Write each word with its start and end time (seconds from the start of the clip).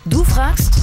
Du 0.05 0.23
fragst, 0.23 0.75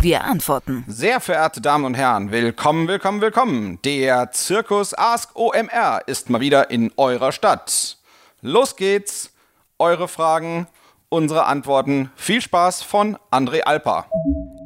wir 0.00 0.24
antworten. 0.24 0.84
Sehr 0.88 1.20
verehrte 1.20 1.60
Damen 1.60 1.84
und 1.84 1.92
Herren, 1.92 2.30
willkommen, 2.32 2.88
willkommen, 2.88 3.20
willkommen. 3.20 3.78
Der 3.84 4.32
Zirkus 4.32 4.94
Ask 4.94 5.36
OMR 5.36 6.00
ist 6.06 6.30
mal 6.30 6.40
wieder 6.40 6.70
in 6.70 6.90
eurer 6.96 7.32
Stadt. 7.32 7.98
Los 8.40 8.76
geht's. 8.76 9.32
Eure 9.78 10.08
Fragen, 10.08 10.68
unsere 11.10 11.44
Antworten. 11.44 12.10
Viel 12.16 12.40
Spaß 12.40 12.82
von 12.82 13.18
André 13.30 13.60
Alpa. 13.64 14.06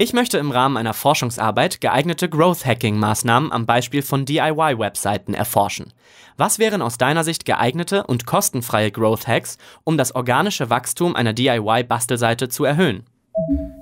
Ich 0.03 0.15
möchte 0.15 0.39
im 0.39 0.51
Rahmen 0.51 0.79
einer 0.79 0.95
Forschungsarbeit 0.95 1.83
geeignete 1.83 2.31
Growth-Hacking-Maßnahmen 2.31 3.53
am 3.53 3.67
Beispiel 3.67 4.01
von 4.01 4.25
DIY-Webseiten 4.25 5.35
erforschen. 5.35 5.93
Was 6.39 6.59
wären 6.59 6.81
aus 6.81 6.97
deiner 6.97 7.23
Sicht 7.23 7.45
geeignete 7.45 8.05
und 8.05 8.25
kostenfreie 8.25 8.91
Growth-Hacks, 8.91 9.59
um 9.85 9.99
das 9.99 10.15
organische 10.15 10.71
Wachstum 10.71 11.15
einer 11.15 11.35
DIY-Bastelseite 11.35 12.49
zu 12.49 12.65
erhöhen? 12.65 13.05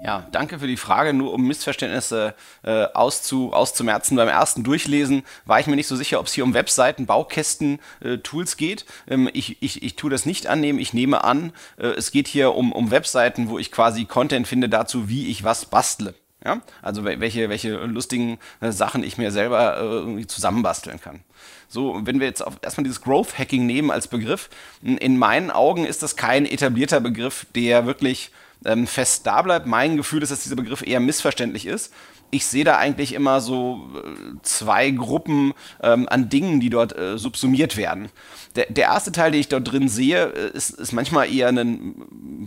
Ja, 0.02 0.26
danke 0.32 0.58
für 0.58 0.66
die 0.66 0.76
Frage. 0.76 1.12
Nur 1.12 1.34
um 1.34 1.46
Missverständnisse 1.46 2.34
äh, 2.62 2.84
auszu, 2.94 3.52
auszumerzen. 3.52 4.16
Beim 4.16 4.28
ersten 4.28 4.64
Durchlesen 4.64 5.22
war 5.44 5.60
ich 5.60 5.66
mir 5.66 5.76
nicht 5.76 5.86
so 5.86 5.96
sicher, 5.96 6.20
ob 6.20 6.26
es 6.26 6.32
hier 6.32 6.44
um 6.44 6.54
Webseiten, 6.54 7.06
Baukästen, 7.06 7.78
äh, 8.00 8.18
Tools 8.18 8.56
geht. 8.56 8.86
Ähm, 9.06 9.28
ich, 9.32 9.62
ich, 9.62 9.82
ich 9.82 9.96
tue 9.96 10.10
das 10.10 10.24
nicht 10.24 10.46
annehmen. 10.46 10.78
Ich 10.78 10.94
nehme 10.94 11.24
an, 11.24 11.52
äh, 11.76 11.88
es 11.88 12.10
geht 12.10 12.28
hier 12.28 12.54
um, 12.54 12.72
um 12.72 12.90
Webseiten, 12.90 13.50
wo 13.50 13.58
ich 13.58 13.70
quasi 13.70 14.06
Content 14.06 14.48
finde 14.48 14.68
dazu, 14.68 15.08
wie 15.08 15.26
ich 15.28 15.44
was 15.44 15.66
bastle. 15.66 16.14
Ja? 16.44 16.62
Also 16.80 17.04
welche, 17.04 17.48
welche 17.50 17.74
lustigen 17.84 18.38
äh, 18.60 18.72
Sachen 18.72 19.02
ich 19.02 19.18
mir 19.18 19.30
selber 19.30 19.76
äh, 19.76 19.80
irgendwie 19.80 20.26
zusammenbasteln 20.26 21.00
kann. 21.00 21.20
So, 21.68 22.00
wenn 22.06 22.20
wir 22.20 22.26
jetzt 22.26 22.40
auf, 22.40 22.54
erstmal 22.62 22.84
dieses 22.84 23.02
Growth 23.02 23.38
Hacking 23.38 23.66
nehmen 23.66 23.90
als 23.90 24.08
Begriff, 24.08 24.48
in 24.80 25.18
meinen 25.18 25.50
Augen 25.50 25.84
ist 25.84 26.02
das 26.02 26.16
kein 26.16 26.46
etablierter 26.46 27.00
Begriff, 27.00 27.46
der 27.54 27.84
wirklich 27.84 28.30
ähm, 28.64 28.86
fest 28.86 29.26
da 29.26 29.42
bleibt. 29.42 29.66
Mein 29.66 29.96
Gefühl 29.96 30.22
ist, 30.22 30.30
dass 30.30 30.42
dieser 30.42 30.56
Begriff 30.56 30.82
eher 30.82 31.00
missverständlich 31.00 31.66
ist. 31.66 31.92
Ich 32.30 32.44
sehe 32.44 32.64
da 32.64 32.76
eigentlich 32.76 33.14
immer 33.14 33.40
so 33.40 33.88
äh, 33.96 34.36
zwei 34.42 34.90
Gruppen 34.90 35.54
ähm, 35.82 36.06
an 36.10 36.28
Dingen, 36.28 36.60
die 36.60 36.68
dort 36.68 36.96
äh, 36.96 37.16
subsumiert 37.16 37.78
werden. 37.78 38.10
Der, 38.54 38.66
der, 38.68 38.84
erste 38.84 39.12
Teil, 39.12 39.30
den 39.30 39.40
ich 39.40 39.48
dort 39.48 39.70
drin 39.70 39.88
sehe, 39.88 40.26
äh, 40.26 40.50
ist, 40.54 40.70
ist 40.70 40.92
manchmal 40.92 41.32
eher 41.32 41.48
ein 41.48 41.94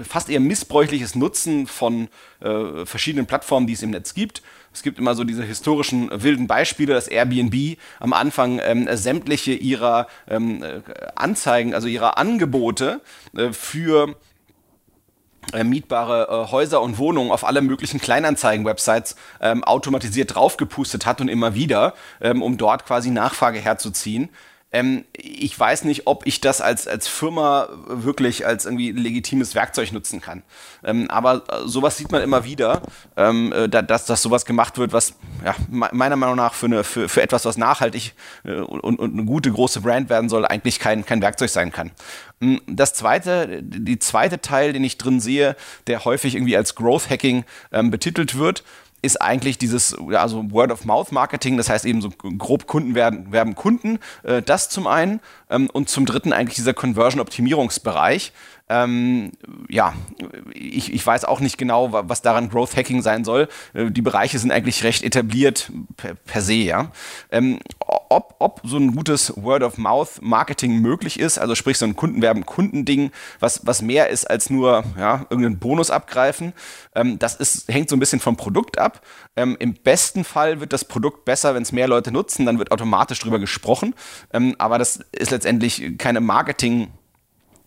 fast 0.07 0.29
eher 0.29 0.39
missbräuchliches 0.39 1.15
Nutzen 1.15 1.65
von 1.65 2.09
äh, 2.41 2.85
verschiedenen 2.85 3.25
Plattformen, 3.25 3.65
die 3.65 3.73
es 3.73 3.81
im 3.81 3.89
Netz 3.89 4.13
gibt. 4.13 4.43
Es 4.73 4.83
gibt 4.83 4.99
immer 4.99 5.15
so 5.15 5.23
diese 5.23 5.43
historischen 5.43 6.09
wilden 6.13 6.47
Beispiele, 6.47 6.93
dass 6.93 7.07
Airbnb 7.07 7.77
am 7.99 8.13
Anfang 8.13 8.61
ähm, 8.63 8.87
sämtliche 8.91 9.53
ihrer 9.53 10.07
ähm, 10.29 10.63
äh, 10.63 10.81
Anzeigen, 11.15 11.73
also 11.73 11.87
ihrer 11.87 12.17
Angebote 12.17 13.01
äh, 13.35 13.51
für 13.51 14.15
äh, 15.53 15.63
mietbare 15.63 16.45
äh, 16.47 16.51
Häuser 16.51 16.81
und 16.81 16.97
Wohnungen 16.97 17.31
auf 17.31 17.43
alle 17.43 17.61
möglichen 17.61 17.99
Kleinanzeigen-Websites 17.99 19.15
ähm, 19.41 19.63
automatisiert 19.63 20.35
draufgepustet 20.35 21.05
hat 21.05 21.21
und 21.21 21.27
immer 21.27 21.55
wieder, 21.55 21.93
ähm, 22.21 22.41
um 22.41 22.57
dort 22.57 22.85
quasi 22.85 23.09
Nachfrage 23.11 23.59
herzuziehen. 23.59 24.29
Ähm, 24.71 25.05
ich 25.13 25.57
weiß 25.59 25.83
nicht, 25.83 26.07
ob 26.07 26.25
ich 26.25 26.39
das 26.39 26.61
als, 26.61 26.87
als 26.87 27.07
Firma 27.07 27.67
wirklich 27.87 28.45
als 28.45 28.65
irgendwie 28.65 28.91
legitimes 28.91 29.53
Werkzeug 29.53 29.91
nutzen 29.91 30.21
kann. 30.21 30.43
Ähm, 30.83 31.09
aber 31.09 31.43
äh, 31.49 31.67
sowas 31.67 31.97
sieht 31.97 32.11
man 32.11 32.21
immer 32.21 32.45
wieder, 32.45 32.81
ähm, 33.17 33.51
äh, 33.51 33.67
dass, 33.67 34.05
dass 34.05 34.21
sowas 34.21 34.45
gemacht 34.45 34.77
wird, 34.77 34.93
was 34.93 35.15
ja, 35.43 35.55
meiner 35.69 36.15
Meinung 36.15 36.37
nach 36.37 36.53
für, 36.53 36.67
eine, 36.67 36.83
für, 36.83 37.09
für 37.09 37.21
etwas, 37.21 37.45
was 37.45 37.57
nachhaltig 37.57 38.13
äh, 38.45 38.53
und, 38.53 38.97
und 38.97 39.13
eine 39.13 39.25
gute 39.25 39.51
große 39.51 39.81
Brand 39.81 40.09
werden 40.09 40.29
soll, 40.29 40.45
eigentlich 40.45 40.79
kein, 40.79 41.05
kein 41.05 41.21
Werkzeug 41.21 41.49
sein 41.49 41.71
kann. 41.71 41.91
Hm, 42.39 42.61
das 42.67 42.93
zweite, 42.93 43.61
die 43.61 43.99
zweite 43.99 44.39
Teil, 44.39 44.73
den 44.73 44.83
ich 44.83 44.97
drin 44.97 45.19
sehe, 45.19 45.55
der 45.87 46.05
häufig 46.05 46.35
irgendwie 46.35 46.55
als 46.55 46.75
Growth 46.75 47.09
Hacking 47.09 47.43
ähm, 47.71 47.91
betitelt 47.91 48.37
wird, 48.37 48.63
ist 49.01 49.21
eigentlich 49.21 49.57
dieses 49.57 49.95
also 50.13 50.51
Word-of-Mouth-Marketing, 50.51 51.57
das 51.57 51.69
heißt 51.69 51.85
eben 51.85 52.01
so 52.01 52.09
grob 52.09 52.67
Kunden 52.67 52.95
werden, 52.95 53.31
werben 53.31 53.55
Kunden, 53.55 53.99
äh, 54.23 54.41
das 54.41 54.69
zum 54.69 54.87
einen 54.87 55.21
ähm, 55.49 55.69
und 55.71 55.89
zum 55.89 56.05
dritten 56.05 56.33
eigentlich 56.33 56.55
dieser 56.55 56.73
Conversion-Optimierungsbereich, 56.73 58.31
ähm, 58.71 59.31
ja, 59.67 59.93
ich, 60.53 60.93
ich 60.93 61.05
weiß 61.05 61.25
auch 61.25 61.41
nicht 61.41 61.57
genau, 61.57 61.91
was 61.91 62.21
daran 62.21 62.49
Growth 62.49 62.77
Hacking 62.77 63.01
sein 63.01 63.25
soll. 63.25 63.49
Äh, 63.73 63.91
die 63.91 64.01
Bereiche 64.01 64.39
sind 64.39 64.51
eigentlich 64.51 64.85
recht 64.85 65.03
etabliert 65.03 65.69
per, 65.97 66.15
per 66.15 66.41
se, 66.41 66.53
ja. 66.53 66.89
Ähm, 67.31 67.59
ob, 68.11 68.35
ob 68.39 68.61
so 68.63 68.77
ein 68.77 68.93
gutes 68.95 69.33
Word-of-Mouth-Marketing 69.35 70.79
möglich 70.79 71.19
ist, 71.19 71.39
also 71.39 71.55
sprich 71.55 71.77
so 71.77 71.85
ein 71.85 71.95
Kundenwerben-Kundending, 71.95 73.11
was, 73.39 73.65
was 73.65 73.81
mehr 73.81 74.09
ist 74.09 74.29
als 74.29 74.49
nur 74.49 74.83
ja, 74.97 75.25
irgendeinen 75.29 75.59
Bonus 75.59 75.89
abgreifen, 75.89 76.53
ähm, 76.93 77.17
das 77.19 77.35
ist, 77.35 77.67
hängt 77.69 77.89
so 77.89 77.95
ein 77.95 77.99
bisschen 77.99 78.19
vom 78.19 78.37
Produkt 78.37 78.77
ab. 78.77 79.01
Ähm, 79.35 79.55
Im 79.59 79.73
besten 79.73 80.23
Fall 80.23 80.59
wird 80.59 80.73
das 80.73 80.85
Produkt 80.85 81.25
besser, 81.25 81.55
wenn 81.55 81.63
es 81.63 81.71
mehr 81.71 81.87
Leute 81.87 82.11
nutzen, 82.11 82.45
dann 82.45 82.59
wird 82.59 82.71
automatisch 82.71 83.19
drüber 83.19 83.39
gesprochen. 83.39 83.95
Ähm, 84.33 84.55
aber 84.57 84.77
das 84.77 84.99
ist 85.11 85.31
letztendlich 85.31 85.97
keine 85.97 86.19
Marketing- 86.19 86.89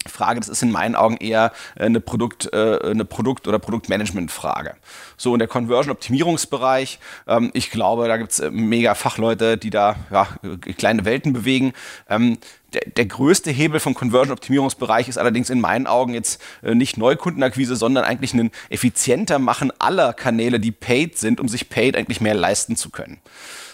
Frage, 0.06 0.41
das 0.41 0.48
ist 0.48 0.62
in 0.62 0.70
meinen 0.70 0.94
Augen 0.94 1.16
eher 1.16 1.53
äh, 1.76 1.84
eine 1.84 2.00
Produkt, 2.00 2.53
äh, 2.53 2.78
eine 2.82 3.04
Produkt- 3.04 3.48
oder 3.48 3.59
Produktmanagement-Frage. 3.59 4.75
So, 5.16 5.32
und 5.32 5.38
der 5.38 5.48
Conversion-Optimierungsbereich, 5.48 6.98
ähm, 7.26 7.50
ich 7.54 7.70
glaube, 7.70 8.09
da 8.09 8.16
gibt 8.16 8.32
es 8.32 8.41
äh, 8.41 8.50
mega 8.50 8.94
Fachleute, 8.94 9.56
die 9.56 9.70
da 9.70 9.97
ja, 10.10 10.28
kleine 10.76 11.04
Welten 11.04 11.32
bewegen. 11.32 11.72
Ähm, 12.09 12.38
der, 12.72 12.82
der, 12.97 13.06
größte 13.06 13.50
Hebel 13.50 13.78
vom 13.78 13.94
Conversion-Optimierungsbereich 13.94 15.09
ist 15.09 15.19
allerdings 15.19 15.48
in 15.48 15.60
meinen 15.60 15.87
Augen 15.87 16.12
jetzt 16.12 16.42
nicht 16.62 16.97
Neukundenakquise, 16.97 17.76
sondern 17.76 18.04
eigentlich 18.04 18.34
ein 18.34 18.50
effizienter 18.69 19.38
Machen 19.38 19.72
aller 19.78 20.12
Kanäle, 20.12 20.59
die 20.59 20.72
paid 20.72 21.16
sind, 21.16 21.38
um 21.38 21.47
sich 21.47 21.68
paid 21.68 21.97
eigentlich 21.97 22.21
mehr 22.21 22.34
leisten 22.34 22.74
zu 22.74 22.91
können. 22.91 23.21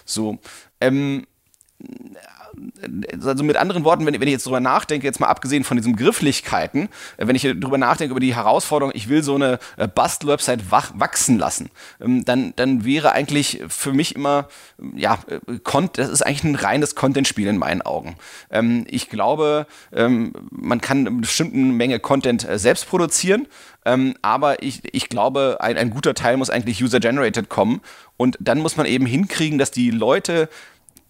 So, 0.05 0.38
ähm, 0.82 1.27
also 3.25 3.44
mit 3.44 3.56
anderen 3.56 3.85
Worten, 3.85 4.06
wenn, 4.06 4.14
wenn 4.14 4.29
ich 4.29 4.32
jetzt 4.32 4.47
drüber 4.47 4.61
nachdenke, 4.61 5.06
jetzt 5.06 5.20
mal 5.20 5.29
abgesehen 5.29 5.64
von 5.64 5.76
diesen 5.76 5.97
Grifflichkeiten, 5.97 6.88
äh, 7.17 7.26
wenn 7.26 7.37
ich 7.37 7.43
drüber 7.43 7.79
nachdenke 7.79 8.12
über 8.12 8.20
die 8.20 8.35
Herausforderung, 8.35 8.93
ich 8.94 9.08
will 9.08 9.23
so 9.23 9.35
eine 9.35 9.58
äh, 9.76 9.88
Bastel-Website 9.88 10.70
wachsen 10.70 11.38
lassen, 11.38 11.70
ähm, 12.00 12.25
dann, 12.25 12.52
dann 12.56 12.85
wäre 12.85 13.12
eigentlich 13.12 13.62
für 13.69 13.93
mich 13.93 14.14
immer, 14.14 14.49
ja, 14.94 15.19
äh, 15.29 15.38
das 15.94 16.08
ist 16.08 16.23
eigentlich 16.23 16.44
ein 16.44 16.55
reines 16.55 16.94
Content-Spiel 16.94 17.49
in 17.49 17.58
meinen 17.58 17.82
Augen. 17.82 18.17
Ähm, 18.50 18.87
ich 18.88 19.08
glaube, 19.08 19.67
ähm, 19.93 20.32
man 20.50 20.81
kann 20.81 21.06
eine 21.06 21.11
bestimmte 21.12 21.56
Menge 21.56 22.00
Content 22.00 22.46
selbst 22.55 22.88
produzieren, 22.88 23.46
aber 24.23 24.62
ich, 24.62 24.82
ich 24.93 25.08
glaube, 25.08 25.56
ein, 25.61 25.79
ein 25.79 25.91
guter 25.91 26.14
Teil 26.14 26.37
muss 26.37 26.50
eigentlich 26.50 26.82
user-generated 26.82 27.49
kommen 27.49 27.81
und 28.19 28.37
dann 28.38 28.58
muss 28.58 28.76
man 28.76 28.85
eben 28.85 29.06
hinkriegen, 29.06 29.58
dass 29.58 29.70
die 29.70 29.91
Leute 29.91 30.50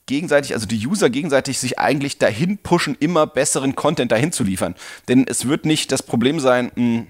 gegenseitig, 0.07 0.55
also 0.55 0.67
die 0.67 0.87
User 0.87 1.11
gegenseitig 1.11 1.59
sich 1.59 1.79
eigentlich 1.79 2.19
dahin 2.19 2.59
pushen, 2.59 2.97
immer 2.99 3.27
besseren 3.27 3.75
Content 3.77 4.13
dahin 4.13 4.33
zu 4.33 4.45
liefern. 4.45 4.75
Denn 5.09 5.27
es 5.29 5.47
wird 5.47 5.65
nicht 5.65 5.93
das 5.93 6.03
Problem 6.03 6.41
sein, 6.41 6.73
hm, 6.75 7.07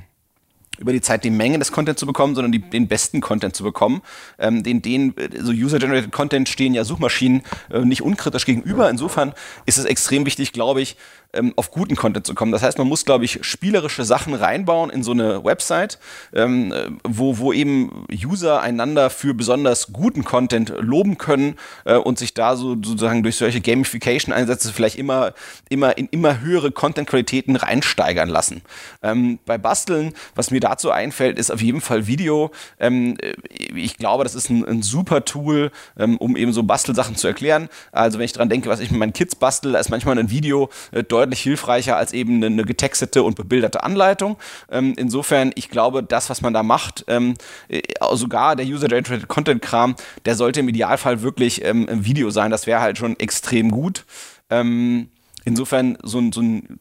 über 0.81 0.93
die 0.93 1.01
Zeit 1.01 1.25
die 1.25 1.31
Menge 1.31 1.59
des 1.59 1.73
Content 1.73 1.99
zu 1.99 2.07
bekommen, 2.07 2.35
sondern 2.35 2.53
die, 2.53 2.59
den 2.59 2.89
besten 2.89 3.21
Content 3.21 3.55
zu 3.55 3.63
bekommen. 3.63 4.01
Ähm, 4.39 4.63
den, 4.63 4.83
den, 4.83 5.15
so 5.39 5.53
User-Generated 5.53 6.11
Content 6.11 6.49
stehen 6.49 6.75
ja 6.75 6.85
Suchmaschinen 6.85 7.43
äh, 7.71 7.81
nicht 7.81 8.03
unkritisch 8.03 8.47
gegenüber. 8.47 8.89
Insofern 8.89 9.35
ist 9.67 9.79
es 9.79 9.85
extrem 9.85 10.25
wichtig, 10.25 10.53
glaube 10.53 10.81
ich, 10.81 10.97
ähm, 11.33 11.53
auf 11.57 11.71
guten 11.71 11.97
Content 11.97 12.27
zu 12.27 12.35
kommen. 12.35 12.53
Das 12.53 12.63
heißt, 12.63 12.79
man 12.79 12.89
muss, 12.89 13.05
glaube 13.05 13.25
ich, 13.25 13.41
spielerische 13.43 14.05
Sachen 14.05 14.35
reinbauen 14.35 14.91
in 14.91 15.03
so 15.03 15.13
eine 15.13 15.45
Website, 15.45 15.99
ähm, 16.35 16.73
wo, 17.05 17.39
wo 17.39 17.53
eben 17.53 18.07
User 18.13 18.61
einander 18.61 19.11
für 19.11 19.35
besonders 19.35 19.93
guten 19.93 20.25
Content 20.25 20.73
loben 20.79 21.19
können 21.19 21.57
äh, 21.85 21.97
und 21.97 22.19
sich 22.19 22.35
da 22.35 22.57
so 22.57 22.75
sozusagen 22.75 23.23
durch 23.23 23.37
solche 23.37 23.61
Gamification-Einsätze 23.61 24.73
vielleicht 24.73 24.97
immer, 24.97 25.33
immer 25.69 25.97
in 25.97 26.09
immer 26.11 26.41
höhere 26.41 26.73
Content-Qualitäten 26.73 27.57
reinsteigern 27.57 28.29
lassen. 28.29 28.63
Ähm, 29.03 29.39
bei 29.47 29.59
Basteln, 29.59 30.13
was 30.35 30.51
mir 30.51 30.61
dazu 30.61 30.91
einfällt, 30.91 31.39
ist 31.39 31.51
auf 31.51 31.63
jeden 31.63 31.81
Fall 31.81 32.07
Video. 32.07 32.51
Ähm, 32.79 33.17
ich 33.49 33.97
glaube, 33.97 34.25
das 34.25 34.35
ist 34.35 34.51
ein, 34.51 34.65
ein 34.65 34.83
super 34.83 35.25
Tool, 35.25 35.71
ähm, 35.99 36.17
um 36.17 36.37
eben 36.37 36.53
so 36.53 36.63
Bastelsachen 36.63 37.17
zu 37.17 37.29
erklären. 37.29 37.69
Also 37.93 38.19
wenn 38.19 38.25
ich 38.25 38.33
dran 38.33 38.49
denke, 38.49 38.69
was 38.69 38.81
ich 38.81 38.91
mit 38.91 38.99
meinen 38.99 39.13
Kids 39.13 39.37
bastel, 39.37 39.73
da 39.73 39.79
ist 39.79 39.91
manchmal 39.91 40.19
ein 40.19 40.31
Video 40.31 40.71
äh, 40.93 41.03
deutlich 41.03 41.20
hilfreicher 41.33 41.97
als 41.97 42.13
eben 42.13 42.37
eine, 42.37 42.47
eine 42.47 42.65
getextete 42.65 43.23
und 43.23 43.37
bebilderte 43.37 43.83
Anleitung. 43.83 44.37
Ähm, 44.71 44.95
insofern, 44.97 45.53
ich 45.55 45.69
glaube, 45.69 46.03
das, 46.03 46.31
was 46.31 46.41
man 46.41 46.55
da 46.55 46.63
macht, 46.63 47.05
ähm, 47.09 47.35
äh, 47.69 47.83
sogar 48.13 48.57
der 48.57 48.67
User-Generated 48.67 49.29
Content-Kram, 49.29 49.97
der 50.25 50.35
sollte 50.35 50.61
im 50.61 50.69
Idealfall 50.69 51.23
wirklich 51.23 51.65
ähm, 51.65 51.89
ein 51.89 52.05
Video 52.05 52.31
sein. 52.31 52.51
Das 52.51 52.67
wäre 52.67 52.81
halt 52.81 52.99
schon 52.99 53.19
extrem 53.19 53.71
gut. 53.71 54.05
Ähm, 54.51 55.09
insofern 55.45 55.99
so 56.03 56.19
ein, 56.19 56.33
so 56.33 56.41
ein 56.41 56.81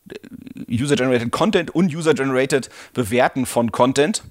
User-Generated 0.69 1.31
Content 1.31 1.71
und 1.71 1.93
User-Generated 1.93 2.69
Bewerten 2.93 3.45
von 3.45 3.71
Content 3.71 4.23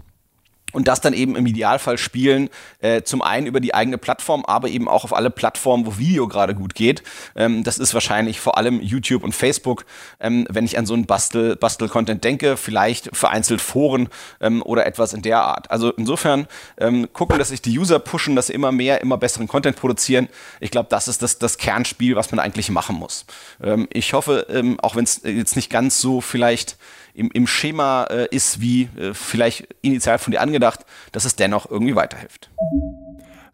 und 0.72 0.88
das 0.88 1.00
dann 1.00 1.14
eben 1.14 1.36
im 1.36 1.46
Idealfall 1.46 1.98
spielen, 1.98 2.50
äh, 2.80 3.02
zum 3.02 3.22
einen 3.22 3.46
über 3.46 3.60
die 3.60 3.74
eigene 3.74 3.98
Plattform, 3.98 4.44
aber 4.44 4.68
eben 4.68 4.88
auch 4.88 5.04
auf 5.04 5.14
alle 5.14 5.30
Plattformen, 5.30 5.86
wo 5.86 5.98
Video 5.98 6.28
gerade 6.28 6.54
gut 6.54 6.74
geht. 6.74 7.02
Ähm, 7.36 7.64
das 7.64 7.78
ist 7.78 7.94
wahrscheinlich 7.94 8.40
vor 8.40 8.58
allem 8.58 8.80
YouTube 8.80 9.24
und 9.24 9.34
Facebook, 9.34 9.86
ähm, 10.20 10.46
wenn 10.50 10.64
ich 10.64 10.78
an 10.78 10.86
so 10.86 10.94
einen 10.94 11.06
Bastel, 11.06 11.56
Bastel-Content 11.56 12.22
denke, 12.22 12.56
vielleicht 12.56 13.16
vereinzelt 13.16 13.60
Foren 13.60 14.08
ähm, 14.40 14.62
oder 14.62 14.86
etwas 14.86 15.14
in 15.14 15.22
der 15.22 15.42
Art. 15.42 15.70
Also 15.70 15.90
insofern 15.92 16.46
ähm, 16.78 17.08
gucken, 17.12 17.38
dass 17.38 17.48
sich 17.48 17.62
die 17.62 17.78
User 17.78 17.98
pushen, 17.98 18.36
dass 18.36 18.48
sie 18.48 18.52
immer 18.52 18.72
mehr, 18.72 19.00
immer 19.00 19.16
besseren 19.16 19.48
Content 19.48 19.76
produzieren. 19.76 20.28
Ich 20.60 20.70
glaube, 20.70 20.88
das 20.90 21.08
ist 21.08 21.22
das, 21.22 21.38
das 21.38 21.56
Kernspiel, 21.56 22.16
was 22.16 22.30
man 22.30 22.40
eigentlich 22.40 22.70
machen 22.70 22.96
muss. 22.96 23.24
Ähm, 23.62 23.88
ich 23.90 24.12
hoffe, 24.12 24.46
ähm, 24.50 24.78
auch 24.80 24.96
wenn 24.96 25.04
es 25.04 25.22
jetzt 25.24 25.56
nicht 25.56 25.70
ganz 25.70 26.00
so 26.00 26.20
vielleicht 26.20 26.76
im, 27.18 27.30
im 27.32 27.46
Schema 27.46 28.04
äh, 28.04 28.28
ist, 28.30 28.60
wie 28.60 28.88
äh, 28.96 29.12
vielleicht 29.12 29.68
initial 29.82 30.18
von 30.18 30.30
dir 30.30 30.40
angedacht, 30.40 30.86
dass 31.12 31.24
es 31.24 31.36
dennoch 31.36 31.68
irgendwie 31.70 31.96
weiterhilft. 31.96 32.50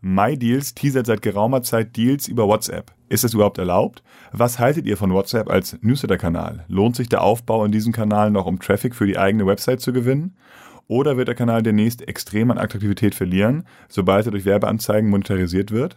MyDeals 0.01 0.75
teasert 0.75 1.07
seit 1.07 1.23
geraumer 1.23 1.63
Zeit 1.63 1.97
Deals 1.97 2.29
über 2.29 2.47
WhatsApp. 2.47 2.93
Ist 3.09 3.25
es 3.25 3.33
überhaupt 3.33 3.57
erlaubt? 3.57 4.03
Was 4.33 4.59
haltet 4.59 4.85
ihr 4.85 4.99
von 4.99 5.13
WhatsApp 5.13 5.49
als 5.49 5.79
Newsletter-Kanal? 5.81 6.65
Lohnt 6.69 6.97
sich 6.97 7.09
der 7.09 7.23
Aufbau 7.23 7.65
in 7.65 7.73
diesem 7.73 7.93
Kanal 7.93 8.31
noch, 8.31 8.45
um 8.45 8.61
Traffic 8.61 8.95
für 8.95 9.07
die 9.07 9.17
eigene 9.17 9.47
Website 9.47 9.81
zu 9.81 9.95
gewinnen? 9.95 10.37
Oder 10.89 11.17
wird 11.17 11.29
der 11.29 11.35
Kanal 11.35 11.63
demnächst 11.63 12.07
extrem 12.07 12.51
an 12.51 12.59
Attraktivität 12.59 13.15
verlieren, 13.15 13.65
sobald 13.89 14.27
er 14.27 14.33
durch 14.33 14.45
Werbeanzeigen 14.45 15.09
monetarisiert 15.09 15.71
wird? 15.71 15.97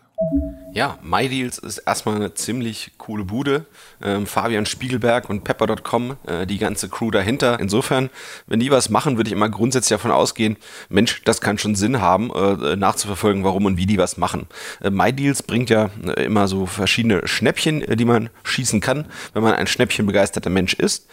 Ja, 0.74 1.00
MyDeals 1.02 1.58
ist 1.58 1.80
erstmal 1.80 2.18
eine 2.18 2.34
ziemlich 2.34 2.92
coole 2.98 3.24
Bude. 3.24 3.66
Ähm, 4.04 4.28
Fabian 4.28 4.66
Spiegelberg 4.66 5.30
und 5.30 5.44
Pepper.com, 5.44 6.18
äh, 6.28 6.46
die 6.46 6.58
ganze 6.58 6.90
Crew 6.90 7.10
dahinter. 7.10 7.60
Insofern, 7.60 8.10
wenn 8.48 8.60
die 8.60 8.70
was 8.70 8.90
machen, 8.90 9.18
würde 9.18 9.30
ich 9.30 9.34
immer 9.34 9.50
grundsätzlich 9.50 9.98
davon 9.98 10.12
ausgehen, 10.12 10.58
Mensch, 10.90 11.24
das 11.24 11.42
kann 11.42 11.58
schon 11.58 11.76
Sinn 11.76 12.02
haben, 12.02 12.32
äh, 12.32 12.76
nachzuverfolgen, 12.76 13.44
warum 13.44 13.66
und 13.66 13.78
wie 13.78 13.86
die 13.86 13.98
was 13.98 14.18
machen. 14.18 14.48
Äh, 14.82 14.90
MyDeals 14.90 15.42
bringt 15.42 15.70
ja 15.70 15.90
äh, 16.06 16.26
immer 16.26 16.48
so 16.48 16.66
verschiedene 16.66 17.28
Schnäppchen, 17.28 17.82
äh, 17.82 17.96
die 17.96 18.06
man 18.06 18.30
schießen 18.44 18.82
kann, 18.82 19.08
wenn 19.34 19.44
man 19.44 19.54
ein 19.54 19.68
Schnäppchen 19.68 20.06
begeisterter 20.06 20.50
Mensch 20.50 20.74
ist 20.74 21.08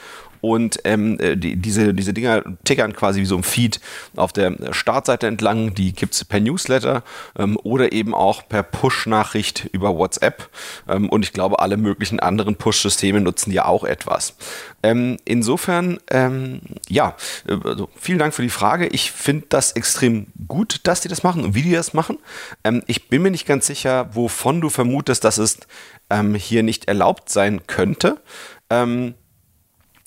und 0.44 0.79
ähm, 0.85 1.19
äh, 1.20 1.38
die, 1.38 1.56
diese, 1.56 1.94
diese 1.94 2.12
Dinger 2.12 2.43
tickern 2.64 2.93
quasi 2.93 3.23
wie 3.23 3.25
so 3.25 3.38
ein 3.38 3.43
Feed 3.43 3.81
auf 4.14 4.31
der 4.31 4.55
Startseite 4.73 5.26
entlang. 5.26 5.75
Die 5.75 5.94
gibt 5.94 6.12
es 6.12 6.23
per 6.26 6.38
Newsletter 6.38 7.02
ähm, 7.38 7.58
oder 7.62 7.93
eben 7.93 8.14
auch 8.14 8.46
per 8.46 8.62
Push-Nachricht 8.62 9.70
über 9.73 9.96
WhatsApp. 9.96 10.50
Ähm, 10.87 11.08
und 11.08 11.25
ich 11.25 11.32
glaube, 11.32 11.61
alle 11.61 11.79
möglichen 11.79 12.20
anderen 12.20 12.56
Push-Systeme 12.56 13.23
nutzen 13.23 13.52
ja 13.52 13.64
auch 13.64 13.85
etwas. 13.85 14.37
Ähm, 14.82 15.17
insofern, 15.25 15.99
ähm, 16.11 16.61
ja, 16.91 17.17
also 17.49 17.88
vielen 17.96 18.19
Dank 18.19 18.35
für 18.35 18.43
die 18.43 18.50
Frage. 18.50 18.88
Ich 18.88 19.12
finde 19.12 19.46
das 19.49 19.73
extrem 19.73 20.26
gut, 20.46 20.81
dass 20.82 21.00
die 21.00 21.08
das 21.08 21.23
machen 21.23 21.43
und 21.43 21.55
wie 21.55 21.62
die 21.62 21.73
das 21.73 21.94
machen. 21.94 22.19
Ähm, 22.64 22.82
ich 22.87 23.08
bin 23.08 23.23
mir 23.23 23.31
nicht 23.31 23.46
ganz 23.46 23.67
sicher, 23.67 24.11
wovon 24.14 24.61
du 24.61 24.69
vermutest, 24.69 25.25
dass 25.25 25.38
es 25.38 25.61
hier 26.37 26.62
nicht 26.62 26.87
erlaubt 26.87 27.31
sein 27.31 27.67
könnte. 27.67 28.20
Ähm, 28.70 29.14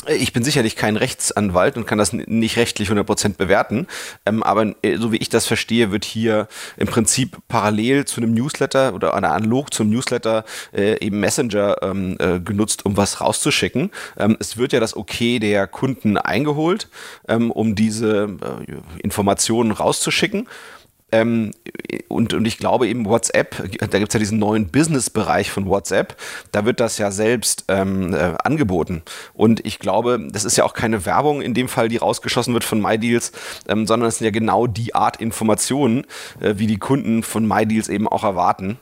ich 0.08 0.34
bin 0.34 0.44
sicherlich 0.44 0.76
kein 0.76 0.98
Rechtsanwalt 0.98 1.78
und 1.78 1.86
kann 1.86 1.98
das 1.98 2.14
nicht 2.14 2.58
rechtlich 2.58 2.90
100% 2.90 3.36
bewerten, 3.36 3.88
ähm, 4.26 4.44
aber 4.44 4.74
äh, 4.82 4.98
so 4.98 5.12
wie 5.12 5.18
ich 5.18 5.30
das 5.30 5.46
verstehe, 5.46 5.92
wird 5.92 6.06
hier 6.06 6.48
im 6.78 6.88
Prinzip 6.88 7.38
parallel 7.48 8.06
zu 8.06 8.22
einem 8.22 8.34
Newsletter 8.34 8.94
oder 8.94 9.14
analog 9.14 9.74
zum 9.74 9.90
Newsletter 9.90 10.46
äh, 10.74 11.04
eben 11.06 11.20
Messenger 11.20 11.78
ähm, 11.82 12.18
äh, 12.20 12.40
genutzt, 12.40 12.86
um 12.86 12.98
was 12.98 13.22
rauszuschicken. 13.22 13.92
Ähm, 14.18 14.38
es 14.40 14.58
wird 14.58 14.74
ja 14.74 14.80
das 14.80 14.96
Okay 14.96 15.40
der 15.40 15.68
Kunden 15.68 16.18
eingeholt, 16.18 16.90
ähm, 17.28 17.52
um 17.52 17.76
diese 17.76 18.38
äh, 18.68 19.02
Informationen 19.02 19.72
rauszuschicken. 19.72 20.48
Ähm, 21.12 21.52
und, 22.10 22.34
und 22.34 22.46
ich 22.46 22.58
glaube 22.58 22.88
eben 22.88 23.06
WhatsApp, 23.06 23.56
da 23.80 24.00
gibt 24.00 24.10
es 24.10 24.14
ja 24.14 24.20
diesen 24.20 24.40
neuen 24.40 24.68
Business-Bereich 24.68 25.52
von 25.52 25.68
WhatsApp, 25.68 26.18
da 26.52 26.66
wird 26.66 26.80
das 26.80 26.98
ja 26.98 27.12
selbst 27.12 27.66
ähm, 27.70 28.14
äh, 28.14 28.34
angeboten. 28.44 29.04
Und 29.34 29.66
ich 29.66 29.80
glaube, 29.80 30.20
das 30.30 30.44
ist 30.44 30.58
ja 30.58 30.66
auch 30.66 30.74
keine 30.74 31.06
Werbung 31.06 31.42
in 31.42 31.54
dem 31.54 31.70
Fall, 31.70 31.88
die 31.88 31.98
rausgeschossen 31.98 32.54
wird 32.54 32.66
von 32.66 32.82
MyDeals, 32.82 33.32
ähm, 33.70 33.88
sondern 33.88 34.10
es 34.10 34.18
sind 34.18 34.26
ja 34.26 34.32
genau 34.32 34.68
die 34.68 34.96
Art 34.96 35.18
Informationen, 35.22 36.06
äh, 36.42 36.56
wie 36.58 36.68
die 36.68 36.78
Kunden 36.78 37.24
von 37.24 37.48
MyDeals 37.48 37.88
eben 37.88 38.08
auch 38.08 38.24
erwarten. 38.24 38.78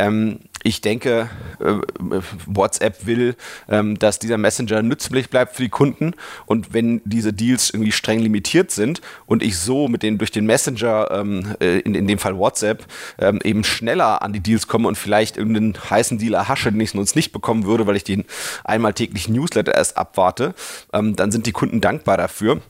Ähm, 0.00 0.40
ich 0.62 0.80
denke, 0.80 1.30
äh, 1.58 2.20
WhatsApp 2.46 3.06
will, 3.06 3.34
ähm, 3.68 3.98
dass 3.98 4.18
dieser 4.18 4.36
Messenger 4.36 4.82
nützlich 4.82 5.30
bleibt 5.30 5.56
für 5.56 5.62
die 5.62 5.68
Kunden. 5.70 6.12
Und 6.44 6.74
wenn 6.74 7.00
diese 7.04 7.32
Deals 7.32 7.70
irgendwie 7.70 7.92
streng 7.92 8.20
limitiert 8.20 8.70
sind 8.70 9.00
und 9.26 9.42
ich 9.42 9.58
so 9.58 9.88
mit 9.88 10.02
den 10.02 10.18
durch 10.18 10.30
den 10.30 10.44
Messenger, 10.46 11.08
ähm, 11.10 11.54
äh, 11.60 11.78
in, 11.80 11.94
in 11.94 12.06
dem 12.06 12.18
Fall 12.18 12.36
WhatsApp, 12.36 12.86
ähm, 13.18 13.40
eben 13.42 13.64
schneller 13.64 14.22
an 14.22 14.32
die 14.32 14.40
Deals 14.40 14.68
komme 14.68 14.88
und 14.88 14.96
vielleicht 14.96 15.36
irgendeinen 15.36 15.76
heißen 15.90 16.18
Deal 16.18 16.34
erhasche, 16.34 16.70
den 16.70 16.80
ich 16.80 16.90
sonst 16.90 17.16
nicht 17.16 17.32
bekommen 17.32 17.64
würde, 17.64 17.86
weil 17.86 17.96
ich 17.96 18.04
den 18.04 18.24
einmal 18.64 18.92
täglich 18.92 19.28
Newsletter 19.28 19.74
erst 19.74 19.96
abwarte, 19.96 20.54
dann 20.92 21.30
sind 21.30 21.46
die 21.46 21.52
Kunden 21.52 21.80
dankbar 21.80 22.16
dafür 22.16 22.60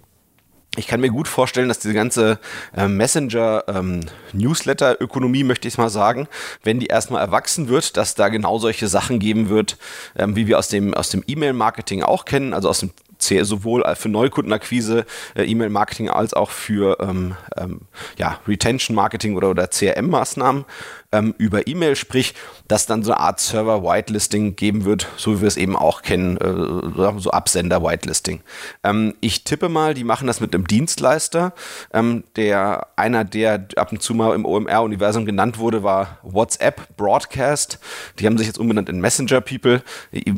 ich 0.76 0.86
kann 0.86 1.00
mir 1.00 1.10
gut 1.10 1.26
vorstellen, 1.26 1.66
dass 1.68 1.80
diese 1.80 1.94
ganze 1.94 2.38
äh, 2.76 2.86
Messenger-Newsletter-Ökonomie, 2.86 5.40
ähm, 5.40 5.48
möchte 5.48 5.66
ich 5.66 5.78
mal 5.78 5.90
sagen, 5.90 6.28
wenn 6.62 6.78
die 6.78 6.86
erstmal 6.86 7.22
erwachsen 7.22 7.68
wird, 7.68 7.96
dass 7.96 8.14
da 8.14 8.28
genau 8.28 8.60
solche 8.60 8.86
Sachen 8.86 9.18
geben 9.18 9.48
wird, 9.48 9.78
ähm, 10.16 10.36
wie 10.36 10.46
wir 10.46 10.60
aus 10.60 10.68
dem, 10.68 10.94
aus 10.94 11.10
dem 11.10 11.24
E-Mail-Marketing 11.26 12.04
auch 12.04 12.24
kennen, 12.24 12.54
also 12.54 12.68
aus 12.68 12.78
dem 12.80 12.92
sowohl 13.42 13.84
für 13.96 14.08
Neukundenakquise, 14.08 15.04
äh, 15.34 15.44
E-Mail-Marketing 15.44 16.08
als 16.08 16.32
auch 16.32 16.48
für 16.50 16.98
ähm, 17.00 17.36
ähm, 17.56 17.82
ja, 18.16 18.40
Retention-Marketing 18.48 19.36
oder, 19.36 19.50
oder 19.50 19.64
CRM-Maßnahmen 19.64 20.64
ähm, 21.12 21.34
über 21.38 21.66
E-Mail, 21.66 21.96
sprich, 21.96 22.34
dass 22.68 22.86
dann 22.86 23.02
so 23.02 23.12
eine 23.12 23.20
Art 23.20 23.40
Server-Whitelisting 23.40 24.54
geben 24.54 24.84
wird, 24.84 25.08
so 25.16 25.36
wie 25.36 25.40
wir 25.40 25.48
es 25.48 25.56
eben 25.56 25.76
auch 25.76 26.02
kennen, 26.02 26.36
äh, 26.36 27.18
so 27.18 27.30
Absender-Whitelisting. 27.30 28.40
Ähm, 28.84 29.14
ich 29.20 29.42
tippe 29.44 29.68
mal, 29.68 29.94
die 29.94 30.04
machen 30.04 30.28
das 30.28 30.40
mit 30.40 30.54
einem 30.54 30.66
Dienstleister, 30.66 31.52
ähm, 31.92 32.22
der 32.36 32.86
einer, 32.96 33.24
der 33.24 33.66
ab 33.76 33.90
und 33.90 34.02
zu 34.02 34.14
mal 34.14 34.34
im 34.34 34.44
OMR-Universum 34.44 35.26
genannt 35.26 35.58
wurde, 35.58 35.82
war 35.82 36.18
WhatsApp 36.22 36.96
Broadcast. 36.96 37.80
Die 38.18 38.26
haben 38.26 38.38
sich 38.38 38.46
jetzt 38.46 38.58
umbenannt 38.58 38.88
in 38.88 39.00
Messenger 39.00 39.40
People. 39.40 39.82